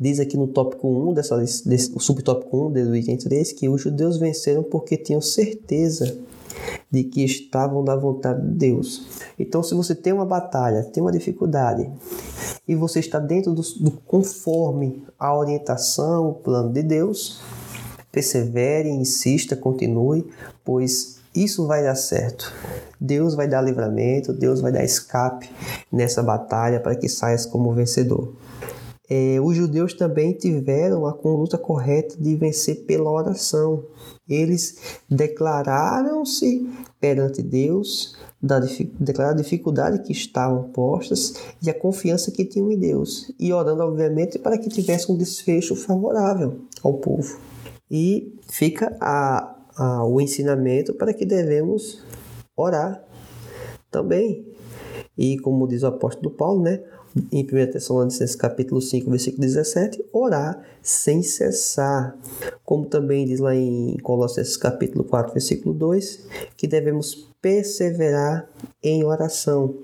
Diz 0.00 0.20
aqui 0.20 0.38
no 0.38 0.48
tópico 0.48 0.88
1, 0.88 1.12
dessa, 1.12 1.36
desse, 1.36 1.94
o 1.94 2.00
subtópico 2.00 2.68
1 2.68 2.72
do 2.72 2.96
item 2.96 3.18
3, 3.18 3.52
que 3.52 3.68
os 3.68 3.82
judeus 3.82 4.16
venceram 4.16 4.62
porque 4.62 4.96
tinham 4.96 5.20
certeza 5.20 6.16
de 6.90 7.04
que 7.04 7.24
estavam 7.24 7.82
na 7.82 7.96
vontade 7.96 8.40
de 8.40 8.54
Deus. 8.54 9.20
Então, 9.38 9.62
se 9.62 9.74
você 9.74 9.94
tem 9.94 10.12
uma 10.12 10.24
batalha, 10.24 10.84
tem 10.84 11.02
uma 11.02 11.12
dificuldade, 11.12 11.90
e 12.66 12.74
você 12.74 13.00
está 13.00 13.18
dentro 13.18 13.52
do, 13.52 13.62
do 13.80 13.90
conforme 14.06 15.04
a 15.18 15.36
orientação, 15.36 16.28
o 16.28 16.34
plano 16.34 16.72
de 16.72 16.82
Deus, 16.82 17.40
persevere, 18.10 18.88
insista, 18.88 19.54
continue, 19.56 20.26
pois 20.64 21.16
isso 21.34 21.66
vai 21.66 21.82
dar 21.82 21.94
certo. 21.94 22.52
Deus 22.98 23.34
vai 23.34 23.46
dar 23.46 23.60
livramento, 23.60 24.32
Deus 24.32 24.60
vai 24.60 24.72
dar 24.72 24.84
escape 24.84 25.50
nessa 25.92 26.22
batalha 26.22 26.80
para 26.80 26.96
que 26.96 27.08
saias 27.08 27.44
como 27.44 27.72
vencedor 27.72 28.32
é, 29.08 29.40
os 29.40 29.56
judeus 29.56 29.94
também 29.94 30.32
tiveram 30.32 31.06
a 31.06 31.12
conduta 31.12 31.56
correta 31.56 32.16
de 32.18 32.34
vencer 32.34 32.84
pela 32.84 33.10
oração. 33.10 33.84
Eles 34.28 35.00
declararam-se 35.08 36.68
perante 37.00 37.40
Deus, 37.40 38.16
da, 38.42 38.58
declararam 38.98 39.38
a 39.38 39.42
dificuldade 39.42 40.02
que 40.02 40.10
estavam 40.10 40.64
postas 40.70 41.34
e 41.62 41.70
a 41.70 41.74
confiança 41.74 42.32
que 42.32 42.44
tinham 42.44 42.72
em 42.72 42.78
Deus, 42.78 43.32
e 43.38 43.52
orando, 43.52 43.82
obviamente, 43.82 44.38
para 44.38 44.58
que 44.58 44.68
tivesse 44.68 45.10
um 45.10 45.16
desfecho 45.16 45.76
favorável 45.76 46.62
ao 46.82 46.94
povo. 46.94 47.38
E 47.88 48.34
fica 48.50 48.96
a, 49.00 49.56
a, 49.76 50.04
o 50.04 50.20
ensinamento 50.20 50.92
para 50.94 51.14
que 51.14 51.24
devemos 51.24 52.02
orar 52.56 53.04
também. 53.90 54.44
E 55.16 55.38
como 55.38 55.68
diz 55.68 55.82
o 55.82 55.86
apóstolo 55.86 56.30
Paulo, 56.30 56.62
né? 56.62 56.82
Em 57.32 57.42
1 57.44 57.72
Tessalonicenses 57.72 58.36
capítulo 58.36 58.80
5, 58.80 59.10
versículo 59.10 59.42
17, 59.42 60.04
orar 60.12 60.62
sem 60.82 61.22
cessar. 61.22 62.16
Como 62.64 62.86
também 62.86 63.26
diz 63.26 63.40
lá 63.40 63.54
em 63.54 63.96
Colossenses 64.02 64.56
capítulo 64.56 65.04
4, 65.04 65.32
versículo 65.32 65.74
2, 65.74 66.26
que 66.56 66.66
devemos 66.66 67.28
perseverar 67.40 68.48
em 68.82 69.04
oração. 69.04 69.74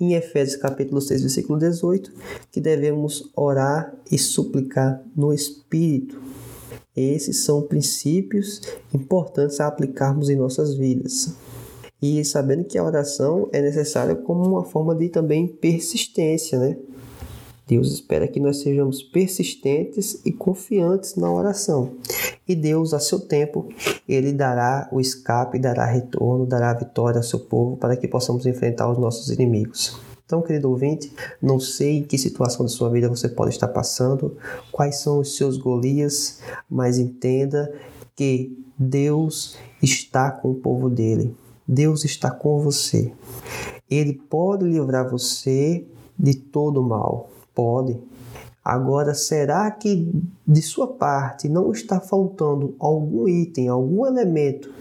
Em 0.00 0.14
Efésios 0.14 0.60
capítulo 0.60 1.00
6, 1.00 1.22
versículo 1.22 1.58
18, 1.58 2.12
que 2.52 2.60
devemos 2.60 3.30
orar 3.34 3.94
e 4.10 4.18
suplicar 4.18 5.02
no 5.16 5.32
Espírito. 5.32 6.20
Esses 6.94 7.44
são 7.44 7.62
princípios 7.62 8.60
importantes 8.92 9.60
a 9.60 9.68
aplicarmos 9.68 10.28
em 10.28 10.36
nossas 10.36 10.74
vidas 10.74 11.36
e 12.00 12.24
sabendo 12.24 12.64
que 12.64 12.78
a 12.78 12.84
oração 12.84 13.48
é 13.52 13.60
necessária 13.60 14.14
como 14.14 14.46
uma 14.46 14.64
forma 14.64 14.94
de 14.94 15.08
também 15.08 15.46
persistência, 15.46 16.58
né? 16.58 16.76
Deus 17.66 17.92
espera 17.92 18.26
que 18.26 18.40
nós 18.40 18.62
sejamos 18.62 19.02
persistentes 19.02 20.22
e 20.24 20.32
confiantes 20.32 21.16
na 21.16 21.30
oração. 21.30 21.92
E 22.48 22.56
Deus, 22.56 22.94
a 22.94 22.98
seu 22.98 23.20
tempo, 23.20 23.68
Ele 24.08 24.32
dará 24.32 24.88
o 24.90 24.98
escape, 24.98 25.58
dará 25.58 25.84
retorno, 25.84 26.46
dará 26.46 26.72
vitória 26.72 27.18
ao 27.18 27.22
seu 27.22 27.40
povo 27.40 27.76
para 27.76 27.94
que 27.94 28.08
possamos 28.08 28.46
enfrentar 28.46 28.90
os 28.90 28.96
nossos 28.96 29.28
inimigos. 29.28 30.00
Então, 30.24 30.40
querido 30.40 30.70
ouvinte, 30.70 31.12
não 31.42 31.60
sei 31.60 31.98
em 31.98 32.02
que 32.02 32.16
situação 32.16 32.64
da 32.64 32.70
sua 32.70 32.88
vida 32.88 33.08
você 33.08 33.28
pode 33.28 33.50
estar 33.50 33.68
passando, 33.68 34.36
quais 34.72 35.00
são 35.00 35.18
os 35.20 35.36
seus 35.36 35.58
Golias, 35.58 36.40
mas 36.70 36.98
entenda 36.98 37.70
que 38.16 38.58
Deus 38.78 39.56
está 39.82 40.30
com 40.30 40.50
o 40.50 40.54
povo 40.54 40.88
dele. 40.88 41.34
Deus 41.68 42.02
está 42.02 42.30
com 42.30 42.62
você. 42.62 43.12
Ele 43.90 44.14
pode 44.14 44.64
livrar 44.64 45.10
você 45.10 45.86
de 46.18 46.34
todo 46.34 46.82
mal. 46.82 47.28
Pode. 47.54 48.00
Agora, 48.64 49.14
será 49.14 49.70
que 49.70 50.10
de 50.46 50.62
sua 50.62 50.88
parte 50.88 51.46
não 51.46 51.70
está 51.70 52.00
faltando 52.00 52.74
algum 52.78 53.28
item, 53.28 53.68
algum 53.68 54.06
elemento 54.06 54.72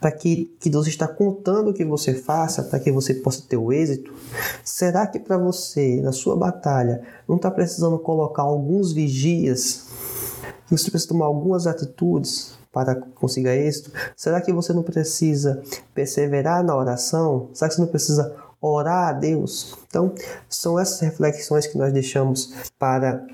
para 0.00 0.12
que, 0.12 0.56
que 0.60 0.70
Deus 0.70 0.86
está 0.86 1.06
contando 1.06 1.74
que 1.74 1.84
você 1.84 2.14
faça 2.14 2.62
para 2.62 2.80
que 2.80 2.90
você 2.92 3.14
possa 3.14 3.42
ter 3.48 3.56
o 3.56 3.72
êxito? 3.72 4.12
Será 4.64 5.06
que 5.06 5.18
para 5.18 5.36
você, 5.36 6.00
na 6.00 6.12
sua 6.12 6.36
batalha, 6.36 7.02
não 7.28 7.36
está 7.36 7.50
precisando 7.50 7.98
colocar 7.98 8.42
alguns 8.42 8.92
vigias? 8.92 9.86
Que 10.66 10.76
você 10.76 10.90
precisa 10.90 11.10
tomar 11.10 11.26
algumas 11.26 11.66
atitudes 11.66 12.57
para 12.78 12.94
conseguir 12.94 13.48
êxito? 13.48 13.90
Será 14.16 14.40
que 14.40 14.52
você 14.52 14.72
não 14.72 14.84
precisa 14.84 15.60
perseverar 15.92 16.62
na 16.62 16.76
oração? 16.76 17.50
Será 17.52 17.68
que 17.68 17.74
você 17.74 17.80
não 17.80 17.88
precisa 17.88 18.36
orar 18.60 19.08
a 19.08 19.12
Deus? 19.12 19.76
Então, 19.86 20.14
são 20.48 20.78
essas 20.78 21.00
reflexões 21.00 21.66
que 21.66 21.78
nós 21.78 21.92
deixamos 21.92 22.52
para 22.78 23.26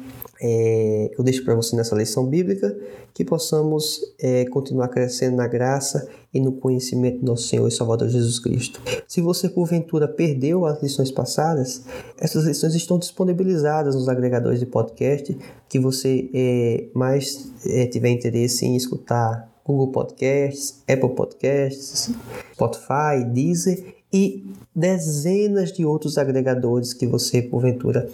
é, 0.47 1.11
eu 1.17 1.25
deixo 1.25 1.43
para 1.43 1.55
você 1.55 1.75
nessa 1.75 1.97
lição 1.97 2.27
bíblica, 2.27 2.77
que 3.15 3.25
possamos 3.25 4.01
é, 4.21 4.45
continuar 4.47 4.89
crescendo 4.89 5.37
na 5.37 5.47
graça 5.47 6.07
e 6.35 6.39
no 6.41 6.53
conhecimento 6.53 7.21
do 7.21 7.27
nosso 7.27 7.49
Senhor 7.49 7.67
e 7.67 7.71
Salvador 7.71 8.09
Jesus 8.09 8.39
Cristo. 8.39 8.79
Se 9.09 9.23
você 9.23 9.49
porventura 9.49 10.07
perdeu 10.07 10.67
as 10.67 10.83
lições 10.83 11.11
passadas, 11.11 11.85
essas 12.19 12.45
lições 12.45 12.75
estão 12.75 12.99
disponibilizadas 12.99 13.95
nos 13.95 14.09
agregadores 14.09 14.61
de 14.61 14.67
podcast 14.67 15.35
que 15.67 15.79
você 15.79 16.29
é, 16.35 16.89
mais 16.93 17.51
é, 17.67 17.87
tiver 17.87 18.11
interesse 18.11 18.67
em 18.67 18.77
escutar. 18.77 19.53
Google 19.67 19.93
Podcasts, 19.93 20.83
Apple 20.87 21.15
Podcasts, 21.15 22.11
Spotify, 22.53 23.25
Deezer 23.33 23.94
e 24.15 24.47
dezenas 24.73 25.73
de 25.73 25.85
outros 25.85 26.17
agregadores 26.19 26.95
que 26.95 27.05
você 27.05 27.43
porventura 27.43 28.09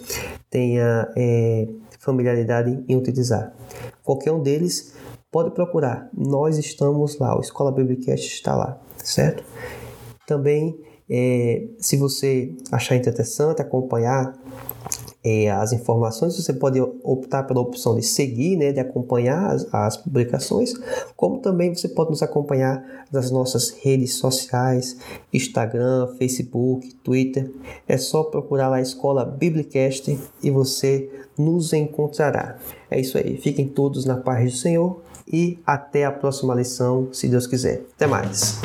tenha 0.49 1.07
é, 1.15 1.67
familiaridade 1.99 2.83
em 2.89 2.95
utilizar. 2.95 3.53
Qualquer 4.03 4.31
um 4.31 4.41
deles 4.41 4.95
pode 5.31 5.51
procurar. 5.51 6.09
Nós 6.11 6.57
estamos 6.57 7.19
lá, 7.19 7.37
o 7.37 7.41
Escola 7.41 7.71
Biblicast 7.71 8.25
está 8.25 8.55
lá, 8.55 8.81
certo? 8.97 9.43
Também, 10.25 10.75
é, 11.07 11.67
se 11.77 11.97
você 11.97 12.51
achar 12.71 12.95
interessante 12.95 13.61
acompanhar 13.61 14.33
é, 15.23 15.51
as 15.51 15.71
informações, 15.71 16.35
você 16.35 16.51
pode 16.51 16.81
optar 17.03 17.43
pela 17.43 17.61
opção 17.61 17.95
de 17.95 18.01
seguir, 18.01 18.57
né, 18.57 18.71
de 18.71 18.79
acompanhar 18.79 19.51
as, 19.51 19.71
as, 19.71 19.97
publicações, 19.97 20.73
como 21.15 21.37
também 21.39 21.73
você 21.73 21.87
pode 21.87 22.09
nos 22.09 22.23
acompanhar 22.23 23.05
nas 23.11 23.29
nossas 23.29 23.69
redes 23.69 24.15
sociais, 24.15 24.97
Instagram, 25.31 26.07
Facebook, 26.17 26.93
Twitter. 27.03 27.51
É 27.87 27.97
só 27.97 28.23
procurar 28.23 28.69
lá 28.69 28.77
a 28.77 28.81
Escola 28.81 29.23
Biblicast 29.23 30.17
e 30.41 30.49
você 30.49 31.09
nos 31.37 31.71
encontrará. 31.71 32.57
É 32.89 32.99
isso 32.99 33.17
aí. 33.17 33.37
Fiquem 33.37 33.67
todos 33.67 34.05
na 34.05 34.17
paz 34.17 34.51
do 34.51 34.57
Senhor 34.57 35.01
e 35.31 35.59
até 35.65 36.03
a 36.05 36.11
próxima 36.11 36.55
lição, 36.55 37.09
se 37.13 37.27
Deus 37.27 37.45
quiser. 37.45 37.83
Até 37.95 38.07
mais. 38.07 38.59